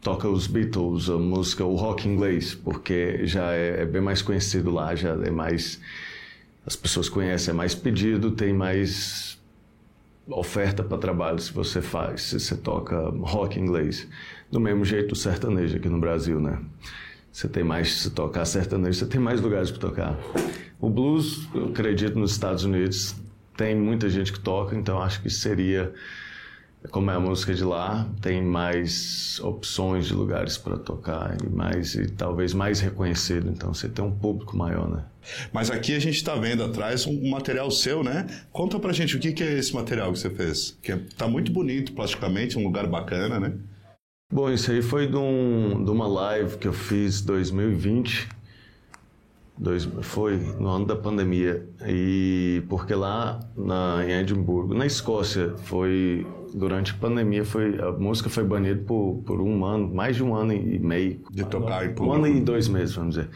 toca 0.03 0.29
os 0.29 0.47
Beatles, 0.47 1.09
a 1.09 1.17
música, 1.17 1.65
o 1.65 1.75
rock 1.77 2.07
inglês, 2.07 2.55
porque 2.55 3.27
já 3.27 3.53
é, 3.53 3.81
é 3.81 3.87
bem 3.87 4.03
mais 4.03 4.21
conhecido 4.21 4.71
lá, 4.71 4.95
já 4.95 5.13
é 5.13 5.31
mais 5.31 5.81
as 6.67 6.77
pessoas 6.77 7.09
conhecem, 7.09 7.53
é 7.53 7.55
mais 7.55 7.75
pedido, 7.75 8.31
tem 8.31 8.53
mais 8.53 9.39
oferta 10.27 10.83
para 10.83 10.97
trabalho 10.97 11.39
se 11.39 11.53
você 11.53 11.83
faz, 11.83 12.23
se 12.23 12.41
você 12.41 12.57
toca 12.57 12.97
rock 13.21 13.59
inglês. 13.59 14.09
Do 14.51 14.59
mesmo 14.59 14.85
jeito 14.85 15.13
o 15.13 15.17
sertanejo 15.17 15.77
aqui 15.77 15.89
no 15.89 15.99
Brasil, 15.99 16.41
né? 16.41 16.59
Você 17.31 17.49
tem 17.49 17.65
mais, 17.65 17.93
se 17.95 18.11
tocar 18.11 18.45
sertanejo, 18.45 18.99
você 18.99 19.07
tem 19.07 19.21
mais 19.21 19.41
lugares 19.41 19.71
para 19.71 19.81
tocar. 19.81 20.19
O 20.81 20.89
blues, 20.89 21.49
eu 21.55 21.67
acredito, 21.67 22.19
nos 22.19 22.33
Estados 22.33 22.65
Unidos 22.65 23.15
tem 23.57 23.75
muita 23.75 24.09
gente 24.09 24.33
que 24.33 24.41
toca, 24.41 24.77
então 24.77 25.03
acho 25.03 25.21
que 25.21 25.31
seria 25.31 25.93
como 26.91 27.11
é 27.11 27.15
a 27.15 27.21
música 27.21 27.55
de 27.55 27.65
lá, 27.65 28.09
tem 28.21 28.43
mais 28.43 29.41
opções 29.41 30.07
de 30.07 30.15
lugares 30.15 30.59
para 30.59 30.77
tocar 30.77 31.37
e 31.43 31.49
mais 31.49 31.95
e 31.95 32.11
talvez 32.11 32.53
mais 32.53 32.81
reconhecido, 32.81 33.51
então 33.51 33.73
você 33.73 33.89
tem 33.89 34.05
um 34.05 34.11
público 34.11 34.57
maior, 34.57 34.89
né? 34.89 35.05
Mas 35.53 35.71
aqui 35.71 35.95
a 35.95 35.99
gente 35.99 36.17
está 36.17 36.35
vendo 36.35 36.63
atrás 36.63 37.07
um 37.07 37.31
material 37.31 37.71
seu, 37.71 38.05
né? 38.05 38.27
Conta 38.53 38.79
pra 38.79 38.93
gente 38.93 39.17
o 39.17 39.21
que, 39.21 39.33
que 39.33 39.43
é 39.43 39.59
esse 39.59 39.75
material 39.75 40.13
que 40.13 40.19
você 40.19 40.31
fez, 40.31 40.79
que 40.83 40.93
está 40.93 41.25
é, 41.25 41.29
muito 41.29 41.51
bonito 41.51 41.93
plasticamente, 41.93 42.59
um 42.59 42.65
lugar 42.65 42.87
bacana, 42.87 43.41
né? 43.41 43.53
Bom, 44.33 44.51
isso 44.51 44.71
aí 44.71 44.83
foi 44.83 45.07
de, 45.07 45.17
um, 45.17 45.83
de 45.85 45.91
uma 45.91 46.07
live 46.07 46.59
que 46.59 46.69
eu 46.69 46.73
fiz 46.73 47.21
2020 47.23 48.29
Dois, 49.57 49.85
foi 50.03 50.37
no 50.59 50.69
ano 50.69 50.85
da 50.85 50.97
pandemia 50.97 51.65
e 51.87 52.61
porque 52.69 52.93
lá 52.93 53.39
na, 53.57 54.05
em 54.05 54.11
Edimburgo, 54.11 54.75
na 54.75 54.85
Escócia, 54.85 55.55
foi 55.59 56.27
durante 56.55 56.93
a 56.93 56.95
pandemia 56.95 57.45
foi 57.45 57.79
a 57.81 57.91
música 57.91 58.31
foi 58.31 58.45
banida 58.45 58.81
por, 58.87 59.21
por 59.27 59.41
um 59.41 59.65
ano, 59.65 59.93
mais 59.93 60.15
de 60.15 60.23
um 60.23 60.35
ano 60.35 60.53
e 60.53 60.79
meio. 60.79 61.21
De 61.31 61.45
tocar 61.45 61.85
em 61.85 61.93
público. 61.93 62.07
Um 62.07 62.13
ano 62.13 62.27
e 62.29 62.41
dois 62.41 62.69
meses, 62.69 62.95
vamos 62.95 63.17
dizer. 63.17 63.29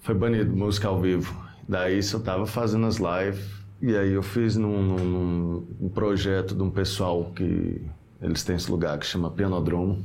Foi 0.00 0.14
banido 0.14 0.54
música 0.54 0.88
ao 0.88 1.00
vivo. 1.00 1.34
Daí 1.66 1.94
eu 1.94 1.98
estava 2.00 2.44
fazendo 2.44 2.86
as 2.86 2.96
lives 2.96 3.44
e 3.80 3.96
aí 3.96 4.12
eu 4.12 4.22
fiz 4.22 4.56
num, 4.56 4.82
num, 4.82 5.66
num 5.80 5.88
projeto 5.88 6.54
de 6.54 6.62
um 6.62 6.70
pessoal 6.70 7.32
que 7.34 7.80
eles 8.20 8.42
têm 8.42 8.56
esse 8.56 8.70
lugar 8.70 8.98
que 8.98 9.06
chama 9.06 9.30
Pianodromo. 9.30 10.04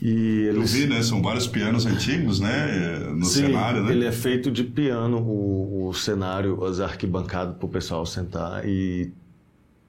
E 0.00 0.48
eles... 0.48 0.74
Eu 0.74 0.80
vi, 0.80 0.86
né? 0.88 1.00
São 1.02 1.22
vários 1.22 1.46
pianos 1.46 1.86
antigos, 1.86 2.40
né? 2.40 2.98
No 3.14 3.24
Sim, 3.24 3.46
cenário, 3.46 3.84
né? 3.84 3.92
ele 3.92 4.04
é 4.04 4.10
feito 4.10 4.50
de 4.50 4.64
piano, 4.64 5.18
o, 5.18 5.88
o 5.88 5.94
cenário, 5.94 6.64
as 6.64 6.80
arquibancadas 6.80 7.56
para 7.56 7.66
o 7.66 7.68
pessoal 7.68 8.04
sentar 8.04 8.66
e... 8.66 9.12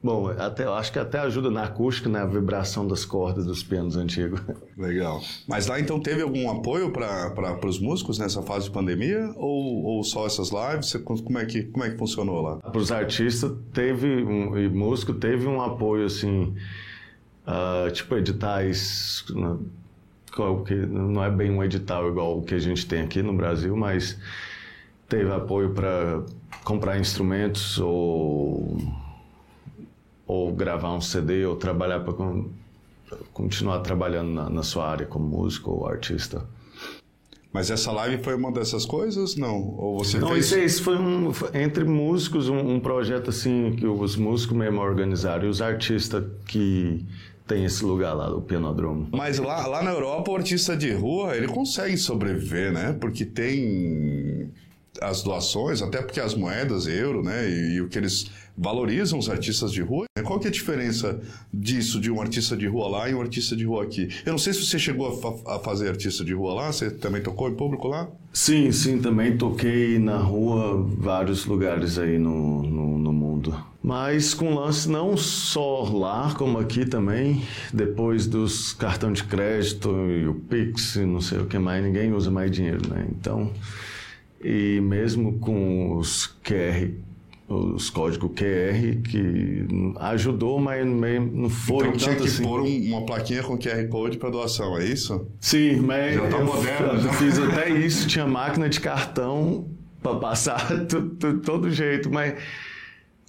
Bom, 0.04 0.28
até, 0.38 0.66
acho 0.66 0.92
que 0.92 1.00
até 1.00 1.20
ajuda 1.20 1.50
na 1.50 1.64
acústica, 1.64 2.10
na 2.10 2.26
né? 2.26 2.32
vibração 2.34 2.86
das 2.86 3.06
cordas 3.06 3.46
dos 3.46 3.64
pianos 3.64 3.96
antigos. 3.96 4.42
Legal. 4.78 5.22
Mas 5.48 5.68
lá 5.68 5.80
então 5.80 5.98
teve 5.98 6.22
algum 6.22 6.52
apoio 6.52 6.92
para 6.92 7.66
os 7.66 7.80
músicos 7.80 8.20
nessa 8.20 8.42
fase 8.42 8.66
de 8.66 8.72
pandemia? 8.72 9.32
Ou, 9.38 9.84
ou 9.86 10.04
só 10.04 10.26
essas 10.26 10.50
lives? 10.50 10.94
Como 11.06 11.40
é 11.40 11.46
que, 11.46 11.64
como 11.64 11.86
é 11.86 11.92
que 11.92 11.98
funcionou 11.98 12.42
lá? 12.42 12.58
Para 12.58 12.78
os 12.78 12.92
artistas 12.92 13.54
teve, 13.72 14.26
um, 14.26 14.58
e 14.58 14.68
músico 14.68 15.14
teve 15.14 15.48
um 15.48 15.62
apoio 15.62 16.06
assim, 16.06 16.54
uh, 17.48 17.90
tipo 17.92 18.18
editais... 18.18 19.24
Né? 19.30 19.58
que 20.66 20.74
não 20.74 21.24
é 21.24 21.30
bem 21.30 21.52
um 21.52 21.64
edital 21.64 22.10
igual 22.10 22.40
o 22.40 22.42
que 22.42 22.56
a 22.56 22.60
gente 22.60 22.88
tem 22.88 23.04
aqui 23.04 23.22
no 23.22 23.34
Brasil, 23.34 23.78
mas 23.78 24.18
teve 25.08 25.32
apoio 25.32 25.70
para 25.70 26.24
comprar 26.64 27.00
instrumentos 27.00 27.78
ou 27.78 28.76
ou 30.26 30.54
gravar 30.54 30.94
um 30.94 31.02
CD 31.02 31.46
ou 31.46 31.56
trabalhar 31.56 32.00
para 32.02 32.14
continuar 33.34 33.80
trabalhando 33.80 34.32
na, 34.32 34.50
na, 34.50 34.64
sua 34.64 34.90
área 34.90 35.06
como 35.06 35.26
músico 35.26 35.72
ou 35.72 35.88
artista. 35.88 36.46
Mas 37.52 37.70
essa 37.70 37.92
live 37.92 38.24
foi 38.24 38.34
uma 38.36 38.52
dessas 38.52 38.84
coisas, 38.84 39.36
não? 39.36 39.76
Ou 39.78 40.00
você 40.00 40.18
não, 40.18 40.30
fez... 40.30 40.46
isso, 40.46 40.60
isso 40.60 40.84
foi 40.84 40.98
um, 40.98 41.32
entre 41.54 41.84
músicos 41.84 42.50
um, 42.50 42.58
um, 42.58 42.80
projeto 42.80 43.30
assim 43.30 43.76
que 43.78 43.86
os 43.86 44.16
músicos 44.16 44.58
mesmo 44.58 44.82
organizaram 44.82 45.46
e 45.46 45.48
os 45.48 45.62
artistas 45.62 46.24
que 46.48 47.06
tem 47.46 47.66
esse 47.66 47.86
lugar 47.86 48.14
lá, 48.14 48.34
o 48.34 48.42
pianodromo. 48.42 49.10
Mas 49.12 49.38
lá, 49.38 49.68
lá 49.68 49.84
na 49.84 49.92
Europa, 49.92 50.32
o 50.32 50.36
artista 50.36 50.76
de 50.76 50.92
rua, 50.94 51.36
ele 51.36 51.48
consegue 51.48 51.96
sobreviver, 51.98 52.72
né? 52.72 52.98
Porque 53.00 53.24
tem 53.26 54.50
as 55.02 55.22
doações, 55.22 55.82
até 55.82 56.02
porque 56.02 56.20
as 56.20 56.34
moedas, 56.34 56.88
euro, 56.88 57.22
né? 57.22 57.48
E, 57.48 57.76
e 57.76 57.82
o 57.82 57.90
que 57.90 57.98
eles 57.98 58.32
valorizam 58.58 59.20
os 59.20 59.30
artistas 59.30 59.72
de 59.72 59.82
rua. 59.82 60.06
Qual 60.24 60.40
que 60.40 60.48
é 60.48 60.50
a 60.50 60.54
diferença 60.54 61.20
disso, 61.54 62.00
de 62.00 62.10
um 62.10 62.22
artista 62.22 62.56
de 62.56 62.68
rua 62.68 62.88
lá 62.88 63.10
e 63.10 63.14
um 63.14 63.22
artista 63.22 63.56
de 63.56 63.66
rua 63.66 63.84
aqui? 63.84 64.10
Eu 64.26 64.32
não 64.32 64.38
sei 64.38 64.54
se 64.54 64.66
você 64.66 64.80
chegou 64.80 65.08
a, 65.08 65.18
fa 65.18 65.56
a 65.56 65.60
fazer 65.60 65.90
artista 65.90 66.24
de 66.24 66.34
rua 66.34 66.54
lá, 66.54 66.72
você 66.72 66.90
também 66.90 67.22
tocou 67.22 67.50
em 67.50 67.56
público 67.56 67.88
lá? 67.88 68.10
Sim, 68.32 68.72
sim, 68.72 69.00
também 69.00 69.38
toquei 69.38 70.00
na 70.00 70.18
rua, 70.18 70.82
vários 70.98 71.46
lugares 71.46 71.98
aí 71.98 72.18
no, 72.18 72.64
no, 72.64 72.98
no 72.98 73.14
mundo. 73.14 73.56
Mas 73.82 74.34
com 74.34 74.56
lance 74.56 74.90
não 74.90 75.18
só 75.18 75.84
lá, 75.84 76.34
como 76.36 76.58
aqui 76.58 76.86
também, 76.86 77.42
depois 77.74 78.26
dos 78.26 78.72
cartões 78.74 79.18
de 79.18 79.26
crédito 79.26 79.90
e 80.10 80.26
o 80.26 80.36
Pix, 80.36 80.96
não 80.96 81.20
sei 81.20 81.40
o 81.40 81.46
que 81.46 81.60
mais, 81.60 81.84
ninguém 81.84 82.14
usa 82.14 82.32
mais 82.32 82.50
dinheiro, 82.50 82.88
né? 82.90 83.06
Então, 83.12 83.52
e 84.42 84.80
mesmo 84.82 85.38
com 85.40 85.98
os 85.98 86.34
QR 86.44 86.92
os 87.54 87.90
códigos 87.90 88.32
QR 88.32 89.02
que 89.10 89.66
ajudou, 90.00 90.60
mas 90.60 90.86
não 90.86 91.50
foi 91.50 91.88
então, 91.88 91.98
tinha 91.98 92.16
que 92.16 92.24
assim. 92.24 92.44
pôr 92.44 92.62
um, 92.62 92.86
uma 92.88 93.06
plaquinha 93.06 93.44
com 93.44 93.58
QR 93.58 93.88
Code 93.90 94.18
para 94.18 94.30
doação, 94.30 94.78
é 94.78 94.86
isso? 94.86 95.28
Sim, 95.40 95.78
mas 95.82 96.16
já 96.16 96.28
tá 96.28 96.38
eu, 96.38 96.46
moderno, 96.46 96.88
eu 96.94 97.00
já. 97.00 97.14
fiz 97.14 97.40
até 97.40 97.70
isso, 97.70 98.08
tinha 98.08 98.26
máquina 98.26 98.68
de 98.70 98.80
cartão 98.80 99.68
para 100.02 100.16
passar 100.18 100.76
de 100.86 101.34
todo 101.42 101.70
jeito, 101.72 102.12
mas 102.12 102.36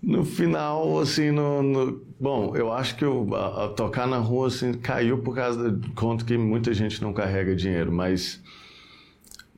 no 0.02 0.24
final, 0.24 0.98
assim, 0.98 1.30
no, 1.30 1.62
no, 1.62 2.02
bom, 2.20 2.54
eu 2.54 2.72
acho 2.72 2.96
que 2.96 3.04
eu, 3.04 3.34
a, 3.34 3.64
a 3.64 3.68
tocar 3.68 4.06
na 4.06 4.18
rua 4.18 4.48
assim, 4.48 4.72
caiu 4.74 5.18
por 5.18 5.34
causa 5.34 5.70
do 5.70 5.92
conto 5.92 6.24
que 6.24 6.36
muita 6.36 6.74
gente 6.74 7.00
não 7.00 7.12
carrega 7.12 7.56
dinheiro, 7.56 7.90
mas, 7.90 8.42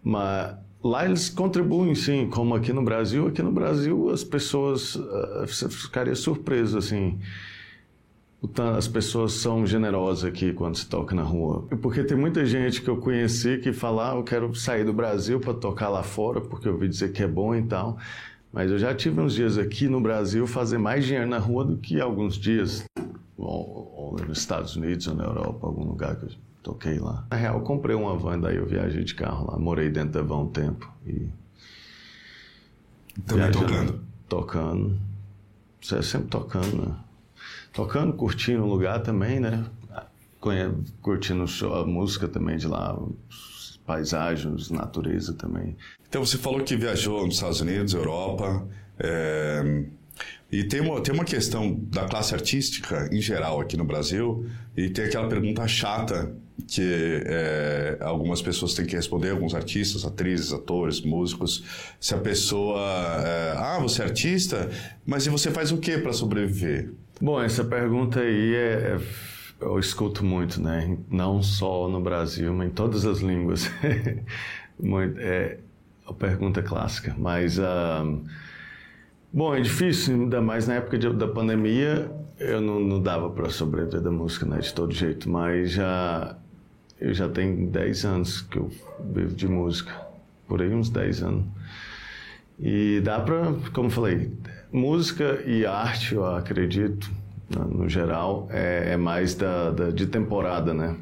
mas 0.03 0.55
lá 0.87 1.05
eles 1.05 1.29
contribuem 1.29 1.95
sim, 1.95 2.29
como 2.29 2.55
aqui 2.55 2.73
no 2.73 2.83
Brasil. 2.83 3.27
Aqui 3.27 3.43
no 3.43 3.53
Brasil 3.53 4.11
as 4.11 4.25
pessoas, 4.25 4.95
uh, 4.97 5.47
você 5.47 5.69
ficaria 5.69 6.15
surpreso 6.15 6.79
assim. 6.79 7.19
As 8.77 8.87
pessoas 8.87 9.33
são 9.33 9.67
generosas 9.67 10.25
aqui 10.25 10.53
quando 10.53 10.77
se 10.77 10.87
toca 10.87 11.15
na 11.15 11.23
rua. 11.23 11.63
Porque 11.83 12.05
tem 12.05 12.17
muita 12.17 12.45
gente 12.45 12.81
que 12.81 12.89
eu 12.89 12.99
conheci 12.99 13.59
que 13.59 13.73
fala, 13.73 14.13
ah, 14.13 14.15
eu 14.17 14.23
quero 14.23 14.55
sair 14.55 14.85
do 14.85 14.93
Brasil 14.93 15.41
para 15.41 15.55
tocar 15.55 15.89
lá 15.89 16.03
fora, 16.03 16.41
porque 16.41 16.69
eu 16.69 16.75
ouvi 16.75 16.87
dizer 16.87 17.13
que 17.13 17.23
é 17.23 17.27
bom 17.27 17.55
e 17.55 17.63
tal. 17.63 17.99
Mas 18.53 18.71
eu 18.71 18.79
já 18.79 18.95
tive 18.95 19.21
uns 19.21 19.35
dias 19.35 19.59
aqui 19.59 19.89
no 19.89 20.01
Brasil 20.01 20.47
fazer 20.47 20.79
mais 20.79 21.05
dinheiro 21.05 21.29
na 21.29 21.39
rua 21.39 21.65
do 21.65 21.77
que 21.77 22.01
alguns 22.01 22.37
dias 22.37 22.85
ou, 23.37 23.93
ou 23.97 24.27
nos 24.27 24.39
Estados 24.39 24.77
Unidos 24.77 25.07
ou 25.09 25.15
na 25.15 25.25
Europa, 25.25 25.67
algum 25.67 25.85
lugar 25.85 26.17
que 26.17 26.27
eu 26.27 26.31
toquei 26.67 26.99
lá. 26.99 27.25
Na 27.31 27.37
real, 27.37 27.59
eu 27.59 27.61
comprei 27.61 27.95
uma 27.95 28.17
van, 28.17 28.41
daí 28.41 28.57
eu 28.57 28.67
viajei 28.67 29.05
de 29.05 29.15
carro 29.15 29.51
lá, 29.51 29.59
morei 29.59 29.89
dentro 29.89 30.11
da 30.11 30.23
van 30.23 30.41
um 30.41 30.49
tempo 30.49 30.93
e... 31.07 31.29
Também 33.25 33.51
tocando? 33.53 34.01
Tocando. 34.29 35.01
Você 35.81 35.97
é 35.97 36.03
sempre 36.03 36.29
tocando, 36.29 36.77
né? 36.77 36.97
Tocando, 37.73 38.13
curtindo 38.13 38.65
o 38.65 38.67
lugar 38.67 39.01
também, 39.01 39.39
né? 39.39 39.65
Curtindo 41.01 41.45
a 41.73 41.87
música 41.87 42.27
também 42.27 42.57
de 42.57 42.67
lá, 42.67 42.99
paisagens, 43.87 44.69
natureza 44.71 45.33
também. 45.35 45.77
Então 46.09 46.25
você 46.25 46.37
falou 46.37 46.63
que 46.63 46.77
viajou 46.77 47.25
nos 47.25 47.37
Estados 47.37 47.61
Unidos, 47.61 47.95
Europa, 47.95 48.67
é... 48.99 49.85
e 50.51 50.65
tem 50.65 50.81
uma, 50.81 51.01
tem 51.01 51.15
uma 51.15 51.25
questão 51.25 51.75
da 51.75 52.07
classe 52.07 52.35
artística 52.35 53.09
em 53.13 53.21
geral 53.21 53.61
aqui 53.61 53.77
no 53.77 53.85
Brasil, 53.85 54.47
e 54.77 54.91
tem 54.91 55.05
aquela 55.05 55.29
pergunta 55.29 55.67
chata 55.69 56.35
que 56.69 57.23
é, 57.27 57.99
algumas 58.01 58.41
pessoas 58.41 58.75
têm 58.75 58.87
que 58.87 58.97
responder, 58.97 59.31
alguns 59.31 59.55
artistas, 59.55 60.05
atrizes, 60.05 60.53
atores, 60.53 61.01
músicos, 61.01 61.65
se 62.01 62.15
a 62.15 62.19
pessoa, 62.19 62.81
é, 63.25 63.55
ah, 63.57 63.79
você 63.81 64.03
é 64.03 64.05
artista, 64.05 64.71
mas 65.05 65.27
e 65.27 65.31
você 65.31 65.51
faz 65.51 65.71
o 65.71 65.79
que 65.79 65.99
para 65.99 66.13
sobreviver? 66.13 66.93
Bom, 67.21 67.41
essa 67.41 67.65
pergunta 67.65 68.21
aí 68.21 68.55
é, 68.55 68.99
eu 69.61 69.79
escuto 69.79 70.25
muito, 70.25 70.61
né? 70.61 70.99
Não 71.11 71.43
só 71.43 71.89
no 71.89 72.01
Brasil, 72.01 72.53
mas 72.53 72.69
em 72.69 72.71
todas 72.71 73.07
as 73.07 73.21
línguas. 73.21 73.71
é 75.19 75.59
a 76.07 76.13
pergunta 76.13 76.63
clássica, 76.63 77.15
mas 77.19 77.59
uh, 77.59 78.23
bom, 79.33 79.55
é 79.55 79.61
difícil, 79.61 80.15
ainda 80.15 80.41
mais 80.41 80.69
na 80.69 80.75
época 80.75 80.99
de, 80.99 81.13
da 81.13 81.27
pandemia, 81.27 82.11
eu 82.39 82.61
não, 82.61 82.79
não 82.81 83.03
dava 83.03 83.31
para 83.31 83.49
sobreviver 83.51 84.01
da 84.01 84.11
música, 84.11 84.47
né? 84.47 84.59
De 84.59 84.73
todo 84.73 84.93
jeito, 84.93 85.29
mas 85.29 85.73
já 85.73 86.37
eu 87.01 87.13
já 87.13 87.29
tenho 87.29 87.67
10 87.69 88.05
anos 88.05 88.41
que 88.41 88.59
eu 88.59 88.71
vivo 89.13 89.35
de 89.35 89.49
música, 89.49 89.93
por 90.49 90.63
aí 90.63 90.73
uns 90.73 90.89
10 90.89 91.23
anos. 91.23 91.45
E 92.59 93.01
dá 93.05 93.21
para, 93.21 93.53
como 93.73 93.91
falei, 93.91 94.33
música 94.73 95.43
e 95.47 95.67
arte, 95.67 96.15
eu 96.15 96.25
acredito, 96.25 97.11
no 97.51 97.89
geral, 97.89 98.49
é, 98.51 98.93
é 98.93 98.97
mais 98.97 99.35
da, 99.35 99.71
da, 99.71 99.91
de 99.91 100.07
temporada, 100.07 100.73
né? 100.73 100.97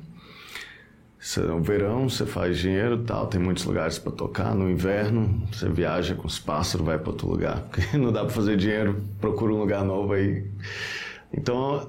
No 1.38 1.62
verão 1.62 2.06
você 2.06 2.26
faz 2.26 2.58
dinheiro 2.58 2.98
tal, 2.98 3.26
tem 3.26 3.40
muitos 3.40 3.64
lugares 3.64 3.98
para 3.98 4.12
tocar. 4.12 4.54
No 4.54 4.70
inverno 4.70 5.42
você 5.50 5.70
viaja 5.70 6.14
com 6.14 6.26
os 6.26 6.38
pássaros, 6.38 6.84
vai 6.84 6.98
para 6.98 7.10
outro 7.10 7.28
lugar. 7.28 7.62
Porque 7.72 7.96
não 7.96 8.12
dá 8.12 8.20
para 8.20 8.34
fazer 8.34 8.58
dinheiro, 8.58 9.02
procura 9.20 9.54
um 9.54 9.58
lugar 9.58 9.84
novo 9.84 10.12
aí. 10.12 10.46
Então, 11.32 11.88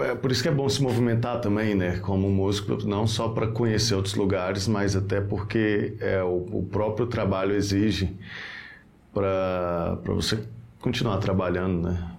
é 0.00 0.14
por 0.14 0.30
isso 0.30 0.42
que 0.42 0.48
é 0.48 0.52
bom 0.52 0.68
se 0.68 0.82
movimentar 0.82 1.40
também, 1.40 1.74
né? 1.74 1.98
Como 1.98 2.28
músico, 2.30 2.86
não 2.86 3.06
só 3.06 3.28
para 3.28 3.46
conhecer 3.46 3.94
outros 3.94 4.14
lugares, 4.14 4.68
mas 4.68 4.94
até 4.96 5.20
porque 5.20 5.94
é, 6.00 6.22
o, 6.22 6.46
o 6.52 6.68
próprio 6.70 7.06
trabalho 7.06 7.54
exige 7.54 8.16
para 9.12 9.98
você 10.06 10.38
continuar 10.80 11.18
trabalhando, 11.18 11.88
né? 11.88 12.12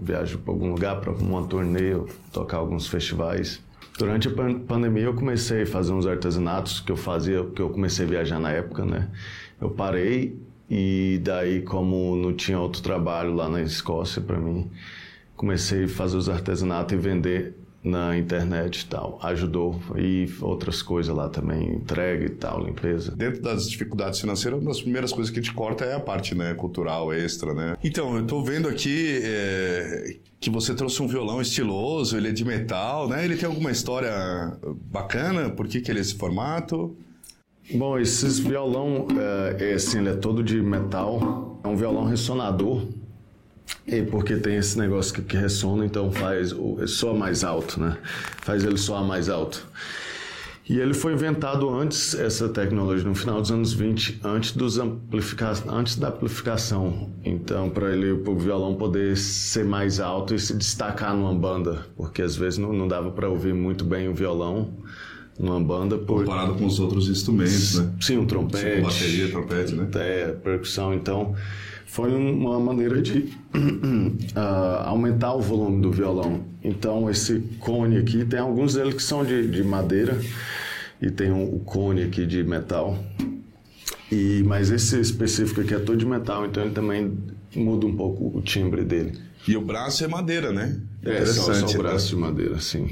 Viajo 0.00 0.38
para 0.38 0.52
algum 0.52 0.70
lugar, 0.72 1.00
para 1.00 1.12
uma 1.12 1.46
turnê, 1.46 1.94
tocar 2.32 2.58
alguns 2.58 2.86
festivais. 2.86 3.62
Durante 3.98 4.28
a 4.28 4.30
pandemia 4.66 5.04
eu 5.04 5.14
comecei 5.14 5.62
a 5.62 5.66
fazer 5.66 5.92
uns 5.92 6.06
artesanatos 6.06 6.80
que 6.80 6.92
eu 6.92 6.96
fazia, 6.96 7.44
que 7.44 7.60
eu 7.60 7.70
comecei 7.70 8.06
a 8.06 8.08
viajar 8.08 8.38
na 8.38 8.52
época, 8.52 8.84
né? 8.84 9.08
Eu 9.60 9.70
parei 9.70 10.38
e 10.70 11.20
daí 11.22 11.62
como 11.62 12.14
não 12.16 12.32
tinha 12.32 12.60
outro 12.60 12.82
trabalho 12.82 13.34
lá 13.34 13.48
na 13.48 13.62
Escócia 13.62 14.20
para 14.20 14.38
mim, 14.38 14.70
comecei 15.38 15.84
a 15.84 15.88
fazer 15.88 16.16
os 16.16 16.28
artesanatos 16.28 16.92
e 16.92 16.96
vender 16.96 17.54
na 17.82 18.18
internet 18.18 18.80
e 18.80 18.86
tal. 18.86 19.18
Ajudou. 19.22 19.80
E 19.96 20.26
outras 20.42 20.82
coisas 20.82 21.14
lá 21.14 21.28
também, 21.28 21.76
entrega 21.76 22.26
e 22.26 22.28
tal, 22.28 22.64
limpeza. 22.64 23.14
Dentro 23.14 23.40
das 23.40 23.70
dificuldades 23.70 24.20
financeiras, 24.20 24.60
uma 24.60 24.68
das 24.68 24.82
primeiras 24.82 25.12
coisas 25.12 25.32
que 25.32 25.40
te 25.40 25.54
corta 25.54 25.84
é 25.84 25.94
a 25.94 26.00
parte 26.00 26.34
né, 26.34 26.52
cultural, 26.54 27.12
extra, 27.12 27.54
né? 27.54 27.76
Então, 27.82 28.16
eu 28.16 28.26
tô 28.26 28.42
vendo 28.42 28.68
aqui 28.68 29.20
é, 29.22 30.16
que 30.40 30.50
você 30.50 30.74
trouxe 30.74 31.00
um 31.00 31.06
violão 31.06 31.40
estiloso, 31.40 32.16
ele 32.16 32.28
é 32.28 32.32
de 32.32 32.44
metal, 32.44 33.08
né? 33.08 33.24
Ele 33.24 33.36
tem 33.36 33.48
alguma 33.48 33.70
história 33.70 34.12
bacana? 34.90 35.48
Por 35.48 35.68
que, 35.68 35.80
que 35.80 35.90
ele 35.90 36.00
é 36.00 36.02
esse 36.02 36.16
formato? 36.16 36.96
Bom, 37.72 37.96
esse 37.98 38.42
violão, 38.42 39.06
é, 39.56 39.70
é 39.70 39.74
assim, 39.74 39.98
ele 39.98 40.08
é 40.08 40.16
todo 40.16 40.42
de 40.42 40.60
metal. 40.60 41.60
É 41.62 41.68
um 41.68 41.76
violão 41.76 42.04
ressonador. 42.04 42.86
E 43.86 44.02
porque 44.02 44.36
tem 44.36 44.56
esse 44.56 44.78
negócio 44.78 45.14
que, 45.14 45.22
que 45.22 45.36
ressona, 45.36 45.84
então 45.84 46.12
faz 46.12 46.52
o 46.52 46.86
soa 46.86 47.14
mais 47.14 47.42
alto, 47.44 47.80
né? 47.80 47.96
Faz 48.42 48.64
ele 48.64 48.76
soar 48.76 49.04
mais 49.04 49.28
alto. 49.28 49.66
E 50.68 50.78
ele 50.78 50.92
foi 50.92 51.14
inventado 51.14 51.70
antes, 51.70 52.14
essa 52.14 52.46
tecnologia, 52.46 53.08
no 53.08 53.14
final 53.14 53.40
dos 53.40 53.50
anos 53.50 53.72
20, 53.72 54.20
antes, 54.22 54.52
dos 54.52 54.78
amplifica 54.78 55.54
antes 55.66 55.96
da 55.96 56.08
amplificação. 56.08 57.10
Então, 57.24 57.70
para 57.70 57.90
ele, 57.90 58.12
o 58.12 58.38
violão 58.38 58.74
poder 58.74 59.16
ser 59.16 59.64
mais 59.64 59.98
alto 59.98 60.34
e 60.34 60.38
se 60.38 60.54
destacar 60.54 61.16
numa 61.16 61.34
banda, 61.34 61.86
porque 61.96 62.20
às 62.20 62.36
vezes 62.36 62.58
não, 62.58 62.74
não 62.74 62.86
dava 62.86 63.10
para 63.10 63.30
ouvir 63.30 63.54
muito 63.54 63.82
bem 63.82 64.08
o 64.08 64.14
violão 64.14 64.74
numa 65.38 65.58
banda. 65.58 65.96
Por... 65.96 66.24
Comparado 66.24 66.54
com 66.56 66.66
os 66.66 66.78
outros 66.78 67.08
instrumentos, 67.08 67.78
né? 67.78 67.90
Sim, 67.98 68.18
um 68.18 68.26
trompete. 68.26 68.76
Sim, 68.76 68.82
bateria, 68.82 69.30
trompete, 69.30 69.74
né? 69.74 69.88
É, 69.94 70.26
percussão. 70.32 70.92
Então, 70.92 71.34
foi 71.88 72.14
uma 72.14 72.60
maneira 72.60 73.00
de 73.00 73.34
uh, 73.54 74.36
aumentar 74.84 75.32
o 75.34 75.40
volume 75.40 75.80
do 75.80 75.90
violão. 75.90 76.44
Então, 76.62 77.08
esse 77.08 77.40
cone 77.58 77.96
aqui, 77.96 78.26
tem 78.26 78.38
alguns 78.38 78.74
deles 78.74 78.94
que 78.94 79.02
são 79.02 79.24
de, 79.24 79.48
de 79.48 79.64
madeira 79.64 80.20
e 81.00 81.10
tem 81.10 81.32
um, 81.32 81.44
o 81.44 81.60
cone 81.60 82.02
aqui 82.02 82.26
de 82.26 82.44
metal. 82.44 83.02
E, 84.12 84.42
mas 84.44 84.70
esse 84.70 85.00
específico 85.00 85.62
aqui 85.62 85.74
é 85.74 85.78
todo 85.78 85.96
de 85.96 86.04
metal, 86.04 86.44
então 86.44 86.62
ele 86.62 86.74
também 86.74 87.18
muda 87.56 87.86
um 87.86 87.96
pouco 87.96 88.36
o 88.36 88.42
timbre 88.42 88.84
dele. 88.84 89.18
E 89.48 89.56
o 89.56 89.62
braço 89.62 90.04
é 90.04 90.08
madeira, 90.08 90.52
né? 90.52 90.78
É, 91.02 91.24
só, 91.24 91.54
só 91.54 91.66
o 91.66 91.78
braço 91.78 92.04
né? 92.04 92.10
de 92.10 92.16
madeira, 92.16 92.60
sim. 92.60 92.86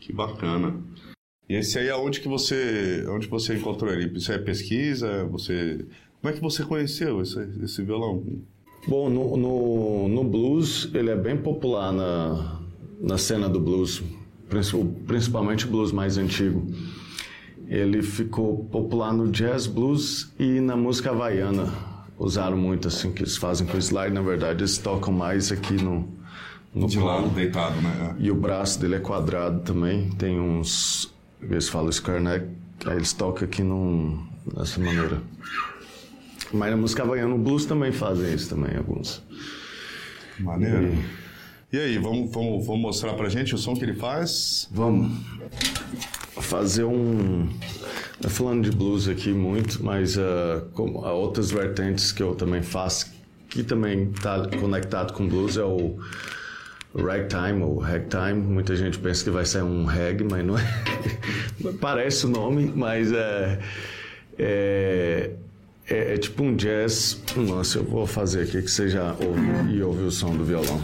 Que 0.00 0.12
bacana. 0.12 0.74
E 1.48 1.54
esse 1.54 1.78
aí, 1.78 1.88
aonde 1.88 2.20
que 2.20 2.26
você, 2.26 3.04
onde 3.08 3.28
você 3.28 3.54
encontrou 3.54 3.92
ele? 3.92 4.10
Isso 4.18 4.32
é 4.32 4.38
pesquisa? 4.38 5.24
Você 5.26 5.86
como 6.20 6.32
é 6.32 6.36
que 6.36 6.40
você 6.40 6.62
conheceu 6.64 7.22
esse, 7.22 7.40
esse 7.62 7.82
violão? 7.82 8.22
Bom, 8.86 9.08
no, 9.08 9.36
no, 9.36 10.08
no, 10.08 10.24
blues 10.24 10.90
ele 10.94 11.10
é 11.10 11.16
bem 11.16 11.36
popular 11.36 11.92
na, 11.92 12.60
na 13.00 13.18
cena 13.18 13.48
do 13.48 13.60
blues, 13.60 14.02
principalmente 15.06 15.66
o 15.66 15.70
blues 15.70 15.92
mais 15.92 16.18
antigo. 16.18 16.66
Ele 17.66 18.02
ficou 18.02 18.64
popular 18.64 19.12
no 19.12 19.30
jazz 19.30 19.66
blues 19.66 20.32
e 20.38 20.60
na 20.60 20.76
música 20.76 21.10
havaiana. 21.10 21.72
Usaram 22.18 22.56
muito 22.56 22.88
assim, 22.88 23.12
que 23.12 23.22
eles 23.22 23.36
fazem 23.36 23.66
com 23.66 23.78
slide, 23.78 24.12
na 24.12 24.20
verdade 24.20 24.60
eles 24.60 24.76
tocam 24.76 25.12
mais 25.12 25.50
aqui 25.50 25.74
no, 25.74 26.06
no 26.74 26.86
De 26.86 26.98
lado, 26.98 27.28
deitado, 27.30 27.80
né? 27.80 28.16
E 28.18 28.30
o 28.30 28.34
braço 28.34 28.78
dele 28.78 28.96
é 28.96 28.98
quadrado 28.98 29.60
também, 29.60 30.10
tem 30.10 30.38
uns, 30.38 31.14
eles 31.40 31.68
falam 31.68 31.90
square 31.90 32.22
neck, 32.22 32.46
aí 32.84 32.96
eles 32.96 33.12
tocam 33.14 33.44
aqui 33.44 33.62
num, 33.62 34.22
dessa 34.54 34.78
maneira. 34.80 35.22
Mas 36.52 36.70
na 36.70 36.76
música 36.76 37.02
havaiana, 37.02 37.34
o 37.34 37.38
blues 37.38 37.64
também 37.64 37.92
fazem 37.92 38.34
isso 38.34 38.48
também, 38.48 38.76
alguns. 38.76 39.22
Maneiro. 40.38 40.92
E, 41.72 41.76
e 41.76 41.80
aí, 41.80 41.98
vamos, 41.98 42.32
vamos, 42.32 42.66
vamos 42.66 42.82
mostrar 42.82 43.14
pra 43.14 43.28
gente 43.28 43.54
o 43.54 43.58
som 43.58 43.74
que 43.74 43.84
ele 43.84 43.94
faz? 43.94 44.68
Vamos. 44.72 45.12
Fazer 46.40 46.84
um... 46.84 47.48
Não 48.22 48.28
falando 48.28 48.68
de 48.68 48.76
blues 48.76 49.08
aqui 49.08 49.32
muito, 49.32 49.82
mas 49.82 50.16
uh, 50.16 50.66
como, 50.74 51.04
há 51.04 51.12
outras 51.12 51.50
vertentes 51.50 52.12
que 52.12 52.22
eu 52.22 52.34
também 52.34 52.62
faço, 52.62 53.10
que 53.48 53.62
também 53.62 54.10
está 54.10 54.46
conectado 54.58 55.12
com 55.12 55.26
blues 55.26 55.56
é 55.56 55.64
o 55.64 55.98
ragtime 56.94 57.62
ou 57.62 57.78
ragtime. 57.78 58.34
Muita 58.34 58.76
gente 58.76 58.98
pensa 58.98 59.24
que 59.24 59.30
vai 59.30 59.44
ser 59.44 59.62
um 59.62 59.84
rag, 59.84 60.24
mas 60.24 60.44
não 60.44 60.58
é. 60.58 60.64
Parece 61.80 62.26
o 62.26 62.28
nome, 62.28 62.72
mas 62.74 63.12
é, 63.12 63.58
é 64.38 64.69
tipo 66.20 66.42
um 66.42 66.54
jazz. 66.54 67.20
Nossa, 67.36 67.78
eu 67.78 67.84
vou 67.84 68.06
fazer 68.06 68.42
aqui 68.42 68.62
que 68.62 68.70
você 68.70 68.88
já 68.88 69.14
ouve 69.14 69.74
e 69.74 69.82
ouve 69.82 70.04
o 70.04 70.10
som 70.10 70.36
do 70.36 70.44
violão. 70.44 70.80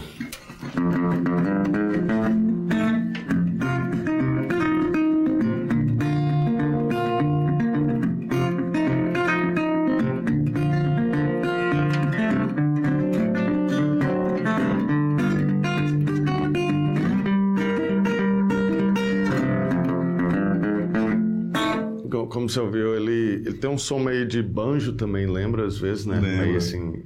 Som 23.87 23.99
meio 23.99 24.27
de 24.27 24.41
banjo 24.43 24.93
também, 24.93 25.25
lembra 25.27 25.65
às 25.65 25.77
vezes, 25.77 26.05
né? 26.05 26.19
Lembra. 26.19 26.45
Meio 26.45 26.57
assim. 26.57 27.03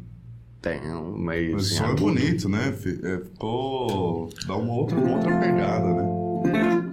Tem 0.62 0.80
um 0.94 1.18
meio 1.18 1.54
O 1.54 1.58
assim. 1.58 1.76
som 1.76 1.86
é 1.86 1.96
bonito, 1.96 2.48
né? 2.50 2.68
É, 3.04 3.18
Ficou. 3.20 4.30
dá 4.46 4.56
uma 4.56 4.74
outra, 4.74 4.98
uma 4.98 5.16
outra 5.16 5.40
pegada, 5.40 5.88
né? 5.94 6.88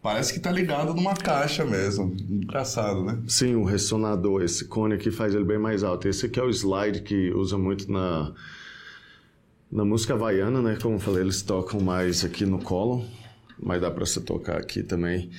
Parece 0.00 0.32
que 0.32 0.40
tá 0.40 0.50
ligado 0.50 0.94
numa 0.94 1.14
caixa 1.14 1.64
mesmo. 1.64 2.14
Engraçado, 2.30 3.04
né? 3.04 3.18
Sim, 3.26 3.56
o 3.56 3.64
ressonador, 3.64 4.42
esse 4.42 4.64
cone 4.64 4.94
aqui 4.94 5.10
faz 5.10 5.34
ele 5.34 5.44
bem 5.44 5.58
mais 5.58 5.82
alto. 5.82 6.08
Esse 6.08 6.26
aqui 6.26 6.38
é 6.38 6.42
o 6.42 6.50
slide 6.50 7.02
que 7.02 7.30
usa 7.32 7.58
muito 7.58 7.90
na, 7.90 8.32
na 9.70 9.84
música 9.84 10.14
havaiana, 10.14 10.62
né? 10.62 10.78
Como 10.80 10.94
eu 10.96 11.00
falei, 11.00 11.22
eles 11.22 11.42
tocam 11.42 11.80
mais 11.80 12.24
aqui 12.24 12.46
no 12.46 12.58
colo, 12.60 13.04
mas 13.60 13.80
dá 13.80 13.90
para 13.90 14.06
você 14.06 14.20
tocar 14.20 14.56
aqui 14.56 14.82
também. 14.82 15.30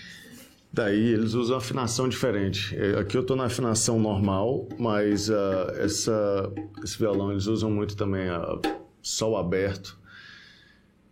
Daí 0.72 1.14
eles 1.14 1.34
usam 1.34 1.58
afinação 1.58 2.08
diferente. 2.08 2.76
É, 2.78 3.00
Aqui 3.00 3.18
eu 3.18 3.24
tô 3.24 3.36
na 3.36 3.46
afinação 3.46 4.00
normal, 4.00 4.68
mas 4.78 5.30
ah, 5.30 5.74
essa, 5.78 6.52
esse 6.84 6.98
violão 6.98 7.32
eles 7.32 7.48
usam 7.48 7.72
muito 7.72 7.98
também 7.98 8.30
a 8.30 8.60
sol 9.02 9.36
aberto 9.36 9.98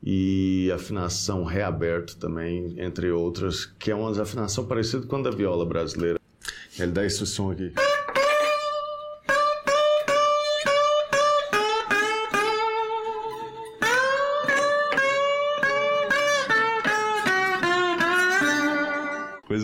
e 0.04 0.72
afinação 0.74 1.44
reaberto 1.44 2.18
também, 2.18 2.76
entre 2.78 3.12
outras, 3.12 3.66
que 3.66 3.90
é 3.90 3.96
uma 3.96 4.12
afinação 4.22 4.66
parecida 4.66 5.06
com 5.08 5.16
a 5.18 5.22
da 5.24 5.32
viola 5.32 5.66
brasileira. 5.66 6.20
Ele 6.78 6.92
dá 6.92 7.04
esse 7.04 7.26
som 7.26 7.52
aqui. 7.52 7.74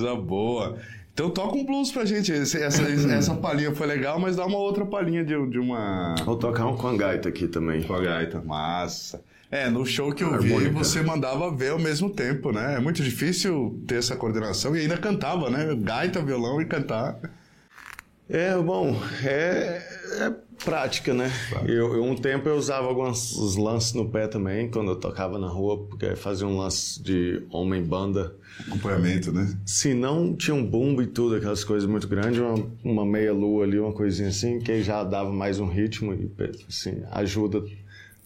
Coisa 0.03 0.15
boa. 0.15 0.77
Então 1.13 1.29
toca 1.29 1.55
um 1.55 1.65
blues 1.65 1.91
pra 1.91 2.05
gente. 2.05 2.31
Esse- 2.31 2.62
essa, 2.62 2.81
essa 3.13 3.36
palhinha 3.36 3.74
foi 3.74 3.88
legal, 3.88 4.19
mas 4.19 4.36
dá 4.36 4.45
uma 4.45 4.57
outra 4.57 4.86
palhinha 4.86 5.24
de, 5.24 5.33
de 5.48 5.60
uma. 5.60 6.15
Vou 6.25 6.36
tocar 6.36 6.65
um 6.67 6.75
com 6.75 6.88
a 6.88 6.98
gaita 6.98 7.29
aqui 7.29 7.48
também. 7.48 7.83
Com 7.83 7.93
a 7.93 8.01
gaita. 8.01 8.41
Massa. 8.41 9.22
É, 9.51 9.69
no 9.69 9.86
show 9.86 10.12
que 10.12 10.24
eu 10.24 10.39
vi, 10.41 10.50
você 10.69 11.03
mandava 11.03 11.55
ver 11.55 11.69
ao 11.72 11.77
mesmo 11.79 12.10
tempo, 12.10 12.51
né? 12.51 12.74
É 12.75 12.79
muito 12.79 13.03
difícil 13.03 13.79
ter 13.88 13.95
essa 14.00 14.15
coordenação 14.15 14.75
e 14.75 14.79
ainda 14.81 14.98
cantava, 14.98 15.48
né? 15.50 15.75
Gaita, 15.79 16.24
violão 16.24 16.60
e 16.60 16.65
cantar. 16.65 17.19
É, 18.27 18.57
bom, 18.57 19.00
é, 19.24 19.79
é 20.22 20.33
prática, 20.63 21.13
né? 21.13 21.31
Eu, 21.65 21.95
eu- 21.95 22.03
um 22.03 22.15
tempo 22.15 22.48
eu 22.50 22.55
usava 22.55 22.88
alguns 22.88 23.55
lances 23.55 23.93
no 23.93 24.10
pé 24.10 24.27
também, 24.27 24.69
quando 24.69 24.91
eu 24.91 24.95
tocava 24.95 25.38
na 25.39 25.48
rua, 25.48 25.86
porque 25.86 26.15
fazia 26.15 26.47
um 26.47 26.58
lance 26.58 27.01
de 27.01 27.43
homem-banda. 27.49 28.36
Acompanhamento, 28.67 29.32
né? 29.32 29.58
Se 29.65 29.93
não 29.93 30.36
tinha 30.36 30.54
um 30.56 30.65
bumbo 30.65 31.01
e 31.01 31.08
tudo, 31.08 31.36
aquelas 31.36 31.63
coisas 31.63 31.89
muito 31.89 32.08
grandes, 32.08 32.39
uma, 32.39 32.56
uma 32.84 33.06
meia-lua 33.06 33.63
ali, 33.65 33.80
uma 33.80 33.93
coisinha 33.93 34.30
assim, 34.30 34.60
que 34.60 34.71
aí 34.71 34.84
já 34.84 35.04
dava 35.04 35.32
mais 35.32 35.60
um 35.60 35.67
ritmo 35.67 36.13
e, 36.13 36.32
assim, 36.69 37.01
ajuda 37.12 37.63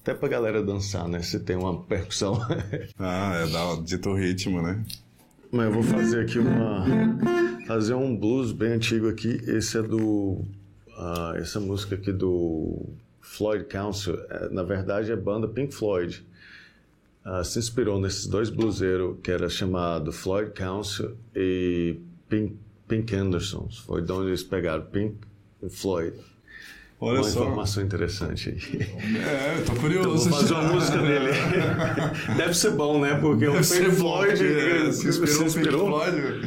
até 0.01 0.13
pra 0.13 0.27
galera 0.27 0.61
dançar, 0.63 1.07
né? 1.07 1.21
Se 1.21 1.39
tem 1.39 1.55
uma 1.55 1.81
percussão. 1.83 2.39
Ah, 2.99 3.41
é 3.45 3.47
dá 3.51 3.75
dito 3.83 4.13
ritmo, 4.13 4.61
né? 4.61 4.83
Mas 5.51 5.65
eu 5.67 5.71
vou 5.73 5.83
fazer 5.83 6.21
aqui 6.21 6.39
uma. 6.39 6.85
Fazer 7.65 7.93
um 7.93 8.15
blues 8.17 8.51
bem 8.51 8.73
antigo 8.73 9.07
aqui. 9.07 9.39
Esse 9.47 9.77
é 9.77 9.81
do. 9.81 10.43
Ah, 10.97 11.33
essa 11.37 11.59
música 11.59 11.95
aqui 11.95 12.11
do 12.11 12.85
Floyd 13.21 13.65
Council. 13.65 14.17
É, 14.29 14.49
na 14.49 14.63
verdade 14.63 15.11
é 15.11 15.15
banda 15.15 15.47
Pink 15.47 15.73
Floyd. 15.73 16.25
Ah, 17.23 17.43
se 17.43 17.59
inspirou 17.59 17.99
nesses 17.99 18.25
dois 18.25 18.49
bluseiros 18.49 19.17
que 19.21 19.29
era 19.31 19.49
chamado 19.49 20.11
Floyd 20.11 20.51
Council 20.51 21.15
e 21.35 21.97
Pink, 22.29 22.55
Pink 22.87 23.15
Anderson. 23.15 23.67
Foi 23.85 24.01
de 24.01 24.11
onde 24.11 24.27
eles 24.29 24.43
pegaram 24.43 24.83
Pink 24.83 25.15
e 25.61 25.69
Floyd. 25.69 26.13
Olha 26.99 27.19
uma 27.19 27.29
só. 27.29 27.41
informação 27.43 27.83
interessante 27.83 28.49
aí. 28.49 28.81
É, 29.21 29.57
tô 29.57 29.61
Então, 29.73 29.75
curioso. 29.75 30.29
vou 30.31 30.39
fazer 30.39 30.53
uma 30.55 30.63
música 30.63 30.97
dele. 30.97 31.29
Deve 32.35 32.53
ser 32.55 32.71
bom, 32.71 32.99
né? 32.99 33.13
Porque 33.21 33.47
o 33.47 33.51
Deve 33.53 33.67
Pink 33.67 33.89
bom, 33.91 33.95
Floyd 33.97 34.37
porque 34.43 34.91
se 34.93 35.07
inspirou, 35.09 35.49
se 35.49 35.57
no 35.59 35.63
Pink 35.63 35.77
Floyd. 35.77 36.41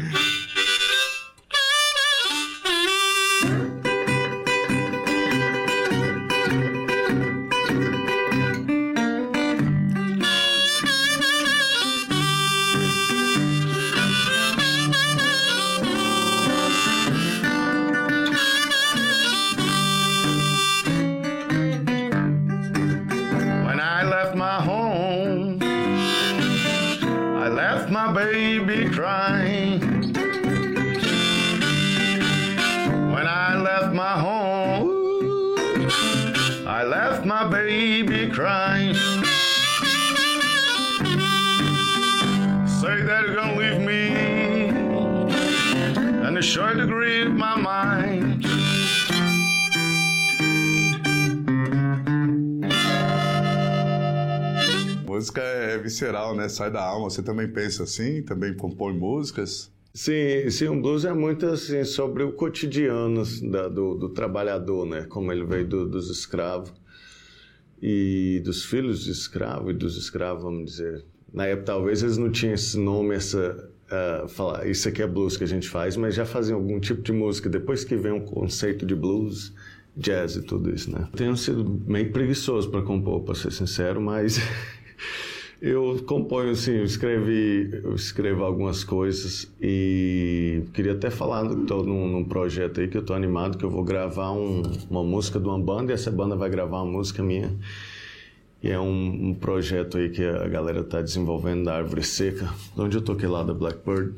When 33.14 33.26
I 33.26 33.56
left 33.56 33.92
my 33.92 34.12
home, 34.12 35.58
I 36.68 36.84
left 36.84 37.26
my 37.26 37.48
baby 37.48 38.30
crying. 38.30 38.94
Say 42.80 43.02
that 43.02 43.24
you're 43.26 43.34
gonna 43.34 43.56
leave 43.58 43.80
me, 43.80 44.02
and 46.24 46.38
it's 46.38 46.46
sure 46.46 46.74
to 46.74 46.86
grieve 46.86 47.32
my 47.32 47.56
mind. 47.56 48.10
Música 55.20 55.42
é 55.42 55.76
visceral, 55.76 56.35
né? 56.35 56.48
Sai 56.48 56.70
da 56.70 56.83
alma. 56.83 57.11
Você 57.11 57.22
também 57.22 57.46
pensa 57.46 57.83
assim? 57.83 58.22
Também 58.22 58.54
compõe 58.54 58.94
músicas? 58.94 59.70
Sim, 59.92 60.48
sim, 60.48 60.68
o 60.68 60.80
blues 60.80 61.04
é 61.04 61.12
muito 61.12 61.44
assim 61.44 61.85
sobre 61.85 62.22
o 62.22 62.33
cotidiano 62.33 63.22
da- 63.50 63.68
do, 63.68 63.96
do 63.96 64.09
trabalhador, 64.09 64.87
né? 64.87 65.02
Como 65.11 65.30
ele 65.30 65.44
veio 65.44 65.66
do- 65.68 65.87
dos 65.87 66.09
escravos 66.09 66.72
e 67.83 68.40
dos 68.44 68.64
filhos 68.64 69.04
de 69.04 69.11
escravo 69.11 69.70
e 69.70 69.74
dos 69.74 69.98
escravos, 69.98 70.42
vamos 70.42 70.64
dizer. 70.70 71.04
Na 71.35 71.44
época 71.44 71.66
talvez 71.66 72.02
eles 72.02 72.16
não 72.16 72.30
tinham 72.30 72.54
esse 72.54 72.78
nome, 72.78 73.14
essa 73.14 73.68
ah, 73.90 74.24
falar 74.26 74.66
isso 74.66 74.88
aqui 74.88 75.02
é 75.02 75.06
blues 75.06 75.37
que 75.37 75.44
a 75.44 75.46
gente 75.46 75.68
faz, 75.68 75.96
mas 75.98 76.14
já 76.14 76.24
faziam 76.24 76.59
algum 76.59 76.80
tipo 76.80 77.02
de 77.02 77.12
música. 77.12 77.48
Depois 77.50 77.85
que 77.85 77.94
vem 77.94 78.12
o 78.12 78.22
conceito 78.22 78.87
de 78.87 78.94
blues, 78.94 79.52
jazz 79.96 80.37
e 80.37 80.42
tudo 80.42 80.72
isso, 80.74 80.90
né? 80.90 81.06
Tenho 81.14 81.37
sido 81.37 81.64
meio 81.87 82.11
preguiçoso 82.11 82.70
para 82.70 82.80
compor, 82.80 83.22
para 83.22 83.35
ser 83.35 83.50
sincero, 83.52 84.00
mas 84.00 84.38
Eu 85.62 86.02
componho, 86.06 86.52
assim, 86.52 86.72
eu 86.72 86.84
escrevi, 86.84 87.70
eu 87.84 87.94
escrevo 87.94 88.44
algumas 88.44 88.82
coisas 88.82 89.46
e 89.60 90.62
queria 90.72 90.92
até 90.92 91.10
falar, 91.10 91.44
estou 91.52 91.84
num, 91.84 92.08
num 92.08 92.24
projeto 92.24 92.80
aí 92.80 92.88
que 92.88 92.96
eu 92.96 93.02
estou 93.02 93.14
animado, 93.14 93.58
que 93.58 93.64
eu 93.64 93.68
vou 93.70 93.84
gravar 93.84 94.32
um- 94.32 94.62
uma 94.88 95.04
música 95.04 95.38
de 95.38 95.46
uma 95.46 95.58
banda 95.58 95.92
e 95.92 95.94
essa 95.94 96.10
banda 96.10 96.34
vai 96.34 96.48
gravar 96.48 96.80
uma 96.82 96.90
música 96.90 97.22
minha. 97.22 97.52
E 98.62 98.70
é 98.70 98.80
um, 98.80 99.28
um 99.30 99.34
projeto 99.34 99.98
aí 99.98 100.08
que 100.08 100.24
a 100.24 100.48
galera 100.48 100.80
está 100.80 101.02
desenvolvendo 101.02 101.64
da 101.64 101.76
Árvore 101.76 102.02
Seca, 102.04 102.48
de 102.74 102.80
onde 102.80 102.96
eu 102.96 103.02
toquei 103.02 103.28
lá 103.28 103.42
da 103.42 103.52
Blackbird. 103.52 104.14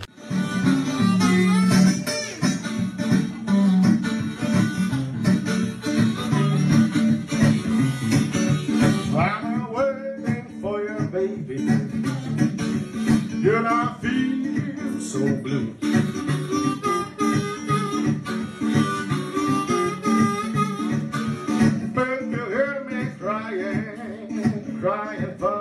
I 25.12 25.16
have 25.16 25.51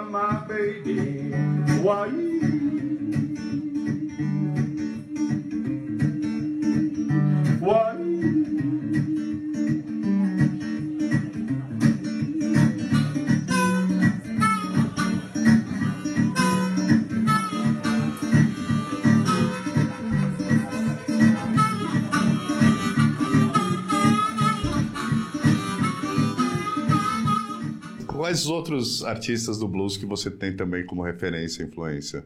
Quais 28.41 28.47
outros 28.49 29.03
artistas 29.03 29.59
do 29.59 29.67
blues 29.67 29.97
que 29.97 30.05
você 30.05 30.31
tem 30.31 30.55
também 30.55 30.83
como 30.83 31.03
referência, 31.03 31.63
influência? 31.63 32.25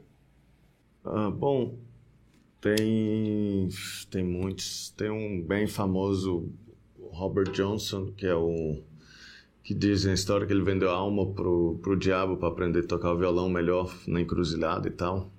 Ah, 1.03 1.29
bom, 1.29 1.77
tem, 2.61 3.67
tem 4.09 4.23
muitos. 4.23 4.93
Tem 4.95 5.09
um 5.09 5.41
bem 5.41 5.67
famoso, 5.67 6.49
Robert 7.11 7.51
Johnson, 7.51 8.13
que 8.15 8.25
é 8.25 8.33
o 8.33 8.77
que 9.61 9.73
dizem 9.73 10.11
a 10.11 10.13
história 10.13 10.47
que 10.47 10.53
ele 10.53 10.63
vendeu 10.63 10.89
a 10.89 10.93
alma 10.93 11.25
pro, 11.33 11.79
pro 11.81 11.97
diabo 11.97 12.37
para 12.37 12.47
aprender 12.47 12.79
a 12.79 12.87
tocar 12.87 13.11
o 13.11 13.17
violão 13.17 13.49
melhor 13.49 13.93
na 14.07 14.21
encruzilhada 14.21 14.87
e 14.87 14.91
tal. 14.91 15.29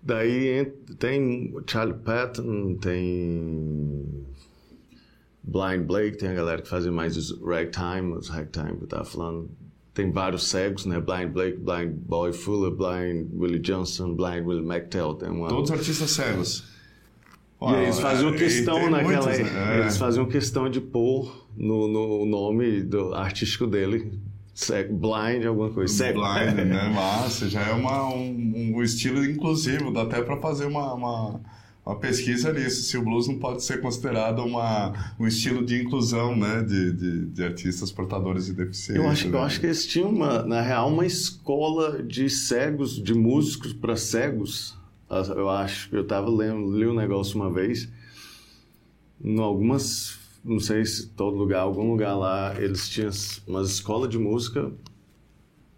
Daí 0.00 0.66
tem 1.00 1.52
Charlie 1.66 1.98
Patton, 1.98 2.76
tem 2.76 4.24
Blind 5.46 5.86
Blake, 5.86 6.18
tem 6.18 6.28
a 6.30 6.34
galera 6.34 6.60
que 6.60 6.68
fazia 6.68 6.90
mais 6.90 7.16
os 7.16 7.40
ragtime, 7.40 8.14
os 8.14 8.28
ragtime 8.28 8.76
que 8.78 8.82
eu 8.82 8.88
tava 8.88 9.04
falando. 9.04 9.48
Tem 9.94 10.10
vários 10.10 10.48
cegos, 10.48 10.84
né? 10.84 11.00
Blind 11.00 11.30
Blake, 11.30 11.58
Blind 11.58 11.92
Boy 11.92 12.32
Fuller, 12.32 12.72
Blind 12.72 13.28
Willie 13.32 13.60
Johnson, 13.60 14.14
Blind 14.14 14.44
Willie 14.44 14.66
McTell. 14.66 15.14
Tem 15.14 15.30
uma... 15.30 15.48
Todos 15.48 15.70
artistas 15.70 16.10
cegos. 16.10 16.64
E 17.62 17.72
eles 17.72 17.98
faziam 17.98 18.34
é, 18.34 18.36
questão 18.36 18.90
naquela. 18.90 19.24
muitos, 19.24 19.52
né? 19.52 19.80
Eles 19.80 19.96
faziam 19.96 20.26
questão 20.26 20.68
de 20.68 20.80
pôr 20.80 21.48
no, 21.56 21.88
no 21.88 22.26
nome 22.26 22.82
do 22.82 23.14
artístico 23.14 23.66
dele. 23.66 24.20
Cego, 24.52 24.94
blind, 24.94 25.44
alguma 25.46 25.70
coisa. 25.70 25.92
Cego. 25.92 26.20
Blind, 26.20 26.66
né? 26.66 26.88
Massa, 26.94 27.48
já 27.48 27.62
é 27.62 27.72
uma, 27.72 28.08
um, 28.12 28.74
um 28.74 28.82
estilo 28.82 29.24
inclusivo, 29.24 29.92
dá 29.92 30.02
até 30.02 30.20
para 30.22 30.38
fazer 30.38 30.66
uma, 30.66 30.92
uma, 30.92 31.40
uma 31.86 31.94
pesquisa 31.94 32.52
nisso, 32.52 32.82
se 32.82 32.98
o 32.98 33.02
blues 33.02 33.28
não 33.28 33.38
pode 33.38 33.62
ser 33.62 33.80
considerado 33.80 34.40
uma, 34.40 35.14
um 35.20 35.26
estilo 35.26 35.64
de 35.64 35.80
inclusão, 35.80 36.34
né, 36.34 36.60
de, 36.60 36.92
de, 36.92 37.26
de 37.26 37.44
artistas 37.44 37.92
portadores 37.92 38.46
de 38.46 38.54
deficiência. 38.54 39.00
Eu 39.00 39.08
acho, 39.08 39.28
né? 39.28 39.38
eu 39.38 39.42
acho 39.42 39.60
que 39.60 39.66
eles 39.66 39.86
tinham, 39.86 40.10
uma, 40.10 40.42
na 40.42 40.60
real, 40.60 40.92
uma 40.92 41.06
escola 41.06 42.02
de 42.02 42.28
cegos, 42.28 43.00
de 43.00 43.14
músicos 43.14 43.72
para 43.72 43.94
cegos. 43.94 44.76
Eu 45.36 45.48
acho 45.48 45.88
que 45.88 45.96
eu 45.96 46.04
tava 46.04 46.28
lendo, 46.28 46.76
li 46.76 46.88
um 46.88 46.94
negócio 46.94 47.36
uma 47.36 47.52
vez. 47.52 47.88
Em 49.24 49.38
algumas, 49.38 50.18
não 50.44 50.58
sei 50.58 50.84
se 50.84 51.06
todo 51.10 51.36
lugar, 51.36 51.60
algum 51.60 51.92
lugar 51.92 52.16
lá, 52.16 52.60
eles 52.60 52.88
tinham 52.88 53.10
uma 53.46 53.62
escola 53.62 54.08
de 54.08 54.18
música 54.18 54.72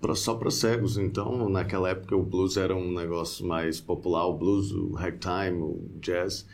pra, 0.00 0.14
só 0.14 0.34
para 0.34 0.50
cegos. 0.50 0.96
Então, 0.98 1.48
naquela 1.48 1.90
época, 1.90 2.16
o 2.16 2.22
blues 2.22 2.56
era 2.56 2.74
um 2.74 2.92
negócio 2.92 3.46
mais 3.46 3.80
popular, 3.80 4.26
o 4.26 4.36
blues, 4.36 4.70
o 4.72 4.92
ragtime, 4.92 5.60
o 5.60 5.80
jazz. 6.00 6.46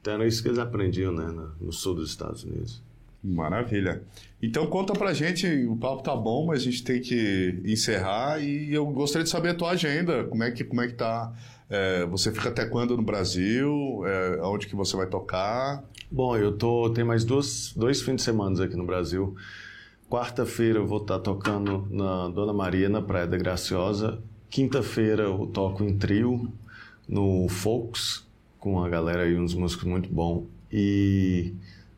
Então, 0.00 0.14
era 0.14 0.26
isso 0.26 0.42
que 0.42 0.48
eles 0.48 0.58
aprendiam, 0.58 1.12
né, 1.12 1.26
no- 1.60 1.72
sul 1.72 1.94
dos 1.94 2.08
Estados 2.10 2.44
Unidos. 2.44 2.82
Maravilha. 3.22 4.02
Então 4.42 4.66
conta 4.66 4.94
pra 4.94 5.12
gente, 5.12 5.46
o 5.66 5.76
papo 5.76 6.02
tá 6.02 6.16
bom, 6.16 6.46
mas 6.46 6.60
a 6.60 6.64
gente 6.64 6.82
tem 6.82 7.00
que 7.02 7.60
encerrar 7.66 8.42
e 8.42 8.72
eu 8.72 8.86
gostaria 8.86 9.24
de 9.24 9.28
saber 9.30 9.50
a 9.50 9.54
tua 9.54 9.72
agenda, 9.72 10.24
como 10.24 10.42
é 10.42 10.50
que, 10.50 10.64
como 10.64 10.80
é 10.80 10.86
que 10.86 10.94
tá, 10.94 11.30
é, 11.68 12.06
você 12.06 12.32
fica 12.32 12.48
até 12.48 12.64
quando 12.64 12.96
no 12.96 13.02
Brasil, 13.02 14.02
é, 14.06 14.40
onde 14.42 14.66
que 14.66 14.74
você 14.74 14.96
vai 14.96 15.06
tocar? 15.06 15.84
Bom, 16.10 16.34
eu 16.34 16.56
tô 16.56 16.88
tem 16.88 17.04
mais 17.04 17.22
duas, 17.22 17.74
dois 17.76 18.00
fins 18.00 18.16
de 18.16 18.22
semana 18.22 18.64
aqui 18.64 18.74
no 18.74 18.86
Brasil. 18.86 19.36
Quarta-feira 20.10 20.80
eu 20.80 20.86
vou 20.88 20.98
estar 20.98 21.20
tocando 21.20 21.86
na 21.88 22.26
Dona 22.30 22.52
Maria, 22.52 22.88
na 22.88 23.00
Praia 23.00 23.28
da 23.28 23.38
Graciosa. 23.38 24.20
Quinta-feira 24.50 25.22
eu 25.22 25.46
toco 25.46 25.84
em 25.84 25.96
trio 25.96 26.52
no 27.08 27.48
Folks, 27.48 28.26
com 28.58 28.82
a 28.82 28.88
galera 28.88 29.22
aí, 29.22 29.38
uns 29.38 29.54
músicos 29.54 29.84
muito 29.84 30.08
bons. 30.12 30.48
E 30.72 31.54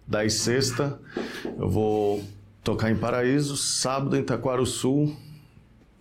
daí 0.07 0.29
sexta 0.29 1.01
eu 1.59 1.71
vou 1.71 2.23
tocar 2.63 2.91
em 2.91 2.97
Paraíso, 2.97 3.57
sábado 3.57 4.15
em 4.15 4.23
Taquarussul. 4.23 5.17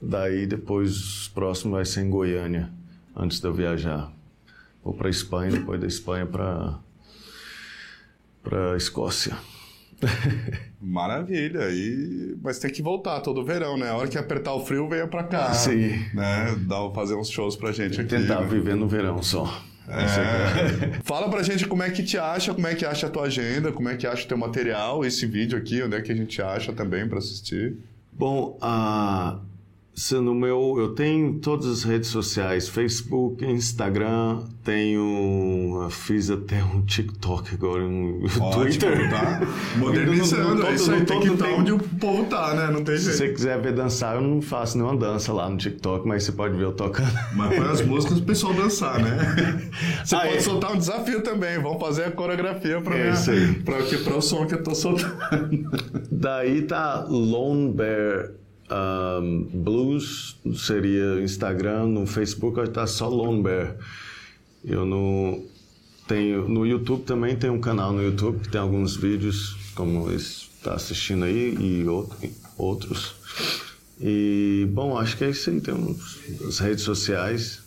Daí 0.02 0.46
depois 0.46 1.28
o 1.28 1.32
próximo 1.32 1.72
vai 1.72 1.86
ser 1.86 2.02
em 2.02 2.10
Goiânia, 2.10 2.74
antes 3.16 3.40
de 3.40 3.48
eu 3.48 3.54
viajar. 3.54 4.12
Vou 4.84 4.94
para 4.94 5.10
Espanha, 5.10 5.52
depois 5.52 5.80
da 5.80 5.88
Espanha 5.88 6.26
para 6.26 6.78
para 8.44 8.76
Escócia. 8.76 9.38
Maravilha, 10.82 11.70
e... 11.70 12.36
mas 12.42 12.60
tem 12.60 12.72
que 12.72 12.82
voltar 12.82 13.20
todo 13.22 13.44
verão, 13.46 13.78
né? 13.78 13.90
A 13.90 13.96
hora 13.96 14.08
que 14.08 14.18
apertar 14.18 14.54
o 14.54 14.66
frio, 14.66 14.90
venha 14.90 15.08
pra 15.08 15.24
cá. 15.24 15.54
Sim. 15.54 16.04
Né? 16.14 16.56
Dá, 16.68 16.90
fazer 16.94 17.16
uns 17.16 17.30
shows 17.30 17.56
pra 17.56 17.72
gente 17.72 18.02
aqui. 18.02 18.10
Tentar 18.10 18.42
né? 18.42 18.48
viver 18.48 18.76
no 18.76 18.88
verão 18.88 19.22
só. 19.22 19.62
É. 19.92 21.02
Fala 21.04 21.30
pra 21.30 21.44
gente 21.44 21.68
como 21.68 21.84
é 21.84 21.90
que 21.90 22.02
te 22.02 22.18
acha, 22.18 22.54
como 22.54 22.66
é 22.66 22.74
que 22.74 22.86
acha 22.86 23.08
a 23.08 23.10
tua 23.10 23.24
agenda, 23.24 23.74
como 23.74 23.90
é 23.90 23.98
que 23.98 24.08
acha 24.08 24.24
o 24.24 24.28
teu 24.28 24.38
material, 24.38 25.04
esse 25.04 25.26
vídeo 25.26 25.58
aqui, 25.58 25.82
onde 25.84 25.98
é 25.98 26.02
que 26.02 26.12
a 26.12 26.16
gente 26.16 26.42
acha 26.42 26.72
também 26.72 27.10
pra 27.10 27.18
assistir. 27.18 27.76
Bom, 28.14 28.58
ah, 28.62 29.40
se 30.04 30.16
no 30.16 30.34
meu, 30.34 30.78
eu 30.80 30.96
tenho 30.96 31.36
todas 31.36 31.68
as 31.68 31.84
redes 31.84 32.10
sociais, 32.10 32.68
Facebook, 32.68 33.46
Instagram, 33.46 34.40
tenho, 34.64 35.88
fiz 35.92 36.32
até 36.32 36.64
um 36.64 36.82
TikTok 36.82 37.54
agora, 37.54 37.84
um 37.84 38.24
Ótimo, 38.42 38.64
Twitter. 38.64 39.10
tá? 39.12 39.42
Modernizando, 39.78 40.56
Não- 40.56 40.64
não- 40.64 40.74
isso 40.74 40.92
aí, 40.92 41.06
tem 41.06 41.20
que 41.20 41.28
estar 41.28 41.46
tem- 41.46 41.60
onde 41.60 41.72
o 41.74 41.78
povo 41.78 42.26
tá, 42.26 42.56
né? 42.56 42.72
Não 42.74 42.84
tem 42.84 42.98
Se 42.98 43.04
jeito. 43.04 43.18
você 43.18 43.30
quiser 43.30 43.62
ver 43.62 43.74
dançar, 43.74 44.16
eu 44.16 44.22
não 44.22 44.42
faço 44.42 44.76
nenhuma 44.76 44.98
dança 44.98 45.32
lá 45.32 45.48
no 45.48 45.58
TikTok, 45.58 46.08
mas 46.08 46.24
você 46.24 46.32
pode 46.32 46.58
ver 46.58 46.64
eu 46.64 46.72
tocando. 46.74 47.12
Mas 47.36 47.56
põe 47.56 47.68
as 47.70 47.82
músicas 47.86 48.18
pro 48.18 48.26
pessoal 48.26 48.54
dançar, 48.56 49.00
né? 49.00 49.70
Você 50.04 50.16
Ah, 50.16 50.22
pode 50.22 50.38
é. 50.38 50.40
soltar 50.40 50.72
um 50.74 50.78
desafio 50.78 51.22
também. 51.22 51.60
Vamos 51.62 51.80
fazer 51.80 52.06
a 52.06 52.12
coreografia 52.12 52.82
pra, 52.82 52.96
É 52.96 53.02
minha, 53.04 53.14
isso 53.14 53.30
aí. 53.30 53.54
pra, 53.54 53.78
pra 54.04 54.16
o 54.18 54.22
som 54.22 54.48
que 54.48 54.56
eu 54.56 54.64
tô 54.64 54.74
soltando. 54.74 55.70
Daí 56.12 56.64
tá 56.64 57.06
Lone 57.08 57.72
Bear 57.72 58.32
um, 58.72 59.44
Blues, 59.54 60.38
seria 60.56 61.22
Instagram, 61.22 61.88
no 61.88 62.06
Facebook 62.08 62.60
estar 62.60 62.88
só 62.88 63.08
Lone 63.08 63.44
Bear. 63.44 63.76
Eu 64.64 64.86
no 64.86 65.44
tenho 66.08 66.48
no 66.48 66.66
YouTube 66.66 67.04
também 67.04 67.36
tem 67.36 67.50
um 67.50 67.60
canal 67.60 67.92
no 67.94 68.02
YouTube 68.04 68.40
que 68.42 68.50
tem 68.50 68.60
alguns 68.62 68.96
vídeos 68.96 69.56
como 69.76 70.12
está 70.12 70.74
assistindo 70.74 71.26
aí 71.26 71.56
e 71.60 71.88
outro- 71.88 72.18
outros. 72.58 73.16
E 74.00 74.68
bom, 74.72 74.98
acho 74.98 75.18
que 75.18 75.24
é 75.24 75.30
isso 75.30 75.50
aí, 75.50 75.62
tem 75.62 75.74
uns, 75.74 76.20
as 76.48 76.60
redes 76.60 76.84
sociais. 76.84 77.62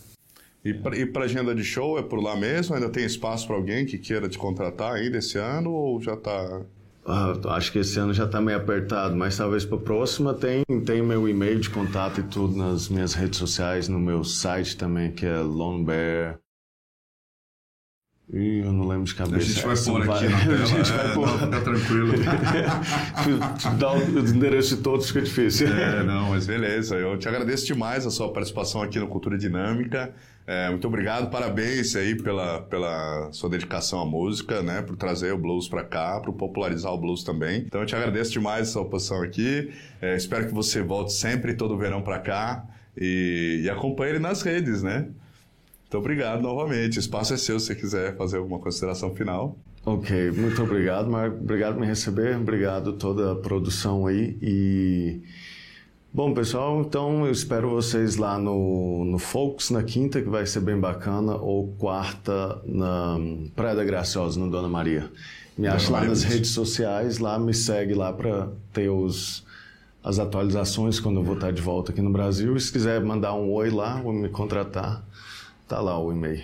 E 0.64 0.73
pra, 0.73 0.93
pra 1.12 1.25
agenda 1.25 1.55
de 1.55 1.62
show 1.62 1.99
é 1.99 2.03
por 2.03 2.21
lá 2.23 2.35
mesmo? 2.37 2.75
Ainda 2.75 2.88
tem 2.88 3.05
espaço 3.05 3.47
pra 3.47 3.55
alguém 3.57 3.85
que 3.85 3.99
queira 3.99 4.29
te 4.29 4.38
contratar 4.38 4.95
ainda 4.95 5.19
esse 5.19 5.37
ano 5.38 5.71
ou 5.71 6.01
já 6.03 6.17
tá. 6.17 6.62
Ah, 7.07 7.35
acho 7.57 7.71
que 7.71 7.79
esse 7.81 7.99
ano 7.99 8.14
já 8.14 8.25
está 8.25 8.40
meio 8.40 8.57
apertado, 8.57 9.14
mas 9.14 9.37
talvez 9.37 9.64
para 9.64 9.77
a 9.77 9.81
próxima 9.81 10.33
tem, 10.33 10.64
tem 10.87 11.03
meu 11.03 11.29
e-mail 11.29 11.61
de 11.61 11.69
contato 11.69 12.21
e 12.21 12.23
tudo 12.25 12.57
nas 12.57 12.88
minhas 12.88 13.12
redes 13.12 13.38
sociais, 13.38 13.88
no 13.88 13.99
meu 13.99 14.25
site 14.25 14.77
também, 14.77 15.12
que 15.12 15.27
é 15.27 15.38
Lone 15.40 15.85
Bear. 15.85 16.40
Ih, 18.33 18.61
eu 18.65 18.73
não 18.73 18.89
lembro 18.89 19.05
de 19.05 19.13
A 19.13 19.17
cabeça. 19.17 19.45
gente 19.47 19.67
vai 19.67 19.77
pôr 19.77 20.05
não 20.07 20.15
aqui 20.15 20.27
vai- 20.27 20.33
na 20.33 20.41
tela. 20.47 20.63
A 20.63 20.67
gente 20.67 20.91
vai 20.93 21.07
é, 21.11 21.15
pôr. 21.15 21.27
não, 21.27 21.39
fica 21.45 21.61
tranquilo. 21.61 22.13
Dar 23.79 23.93
o 23.93 24.19
endereço 24.29 24.77
de 24.77 24.83
todos 24.83 25.09
fica 25.09 25.21
difícil. 25.21 25.69
É, 25.69 26.03
não, 26.03 26.31
mas 26.31 26.47
beleza. 26.47 26.97
Eu 26.97 27.19
te 27.19 27.29
agradeço 27.29 27.67
demais 27.67 28.07
a 28.07 28.11
sua 28.11 28.33
participação 28.33 28.81
aqui 28.83 28.99
no 28.99 29.09
Cultura 29.09 29.37
Dinâmica. 29.37 30.15
É, 30.47 30.69
muito 30.71 30.87
obrigado, 30.89 31.31
parabéns 31.31 31.95
aí 31.97 32.15
pela, 32.17 32.61
pela 32.63 33.31
sua 33.33 33.49
dedicação 33.49 34.01
à 34.01 34.07
música, 34.07 34.63
né? 34.63 34.81
Por 34.83 34.97
trazer 34.97 35.33
o 35.33 35.39
blues 35.39 35.69
para 35.69 35.85
cá, 35.85 36.21
por 36.21 36.33
popularizar 36.35 36.93
o 36.93 36.99
blues 36.99 37.23
também. 37.25 37.63
Então 37.67 37.81
eu 37.83 37.87
te 37.87 37.95
agradeço 37.95 38.33
demais 38.33 38.69
a 38.69 38.73
sua 38.73 38.85
posição 38.87 39.23
aqui. 39.23 39.71
É, 40.01 40.17
espero 40.17 40.47
que 40.47 40.53
você 40.55 40.83
volte 40.83 41.13
sempre 41.13 41.55
todo 41.55 41.77
verão 41.79 42.03
para 42.03 42.19
cá 42.19 42.65
e, 42.99 43.63
e 43.65 43.71
acompanhe 43.71 44.13
ele 44.13 44.19
nas 44.19 44.43
redes, 44.43 44.83
né? 44.83 45.09
Obrigado 45.98 46.42
novamente. 46.42 46.98
O 46.98 47.00
espaço 47.00 47.35
é 47.35 47.37
seu 47.37 47.59
se 47.59 47.66
você 47.66 47.74
quiser 47.74 48.16
fazer 48.16 48.38
alguma 48.38 48.59
consideração 48.59 49.14
final. 49.14 49.57
Ok, 49.87 50.30
muito 50.30 50.62
obrigado, 50.62 51.11
Marco. 51.11 51.37
Obrigado 51.37 51.74
por 51.74 51.80
me 51.80 51.87
receber, 51.87 52.37
obrigado 52.37 52.94
toda 52.94 53.33
a 53.33 53.37
produção 53.37 54.07
aí. 54.07 54.38
E. 54.40 55.20
Bom, 56.12 56.33
pessoal, 56.33 56.80
então 56.80 57.26
eu 57.26 57.33
espero 57.33 57.68
vocês 57.68 58.16
lá 58.16 58.38
no, 58.38 59.04
no 59.04 59.18
Folks 59.18 59.70
na 59.70 59.83
quinta, 59.83 60.22
que 60.22 60.28
vai 60.28 60.46
ser 60.46 60.61
bem 60.61 60.78
bacana, 60.78 61.35
ou 61.35 61.74
quarta 61.76 62.62
na 62.64 63.18
Praia 63.54 63.74
da 63.74 63.85
Graciosa, 63.85 64.38
no 64.38 64.48
Dona 64.48 64.68
Maria. 64.68 65.11
Me 65.59 65.66
acha 65.66 65.92
lá 65.92 66.04
nas 66.04 66.22
redes 66.22 66.50
sociais, 66.50 67.18
lá 67.18 67.38
me 67.38 67.52
segue 67.52 67.94
lá 67.94 68.12
para 68.12 68.48
ter 68.72 68.88
os, 68.88 69.44
as 70.02 70.18
atualizações 70.18 70.98
quando 70.98 71.20
eu 71.20 71.24
vou 71.24 71.35
estar 71.35 71.52
de 71.52 71.61
volta 71.61 71.92
aqui 71.92 72.00
no 72.00 72.11
Brasil. 72.11 72.57
E 72.57 72.61
se 72.61 72.72
quiser 72.72 73.02
mandar 73.02 73.35
um 73.35 73.52
oi 73.52 73.70
lá 73.70 74.00
ou 74.04 74.12
me 74.12 74.28
contratar, 74.28 75.04
tá 75.68 75.81
lá 75.81 75.98
o 75.98 76.12
e-mail. 76.12 76.42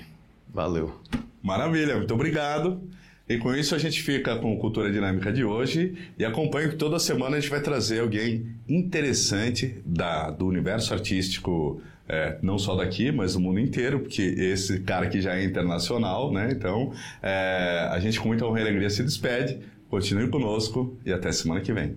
Valeu. 0.52 1.00
Maravilha, 1.42 1.96
muito 1.96 2.12
obrigado. 2.12 2.80
E 3.28 3.38
com 3.38 3.54
isso 3.54 3.76
a 3.76 3.78
gente 3.78 4.02
fica 4.02 4.36
com 4.36 4.58
Cultura 4.58 4.90
Dinâmica 4.90 5.32
de 5.32 5.44
hoje 5.44 5.94
e 6.18 6.24
acompanho 6.24 6.70
que 6.70 6.76
toda 6.76 6.98
semana 6.98 7.36
a 7.36 7.40
gente 7.40 7.48
vai 7.48 7.60
trazer 7.60 8.00
alguém 8.00 8.56
interessante 8.68 9.80
da, 9.86 10.30
do 10.30 10.48
universo 10.48 10.92
artístico, 10.92 11.80
é, 12.08 12.38
não 12.42 12.58
só 12.58 12.74
daqui, 12.74 13.12
mas 13.12 13.34
do 13.34 13.40
mundo 13.40 13.60
inteiro, 13.60 14.00
porque 14.00 14.20
esse 14.20 14.80
cara 14.80 15.06
aqui 15.06 15.20
já 15.20 15.36
é 15.36 15.44
internacional, 15.44 16.32
né? 16.32 16.48
Então 16.50 16.92
é, 17.22 17.88
a 17.92 18.00
gente 18.00 18.18
com 18.18 18.26
muita 18.26 18.44
honra 18.44 18.58
e 18.58 18.62
alegria 18.62 18.90
se 18.90 19.04
despede. 19.04 19.60
Continue 19.88 20.28
conosco 20.28 20.98
e 21.06 21.12
até 21.12 21.30
semana 21.30 21.60
que 21.60 21.72
vem. 21.72 21.94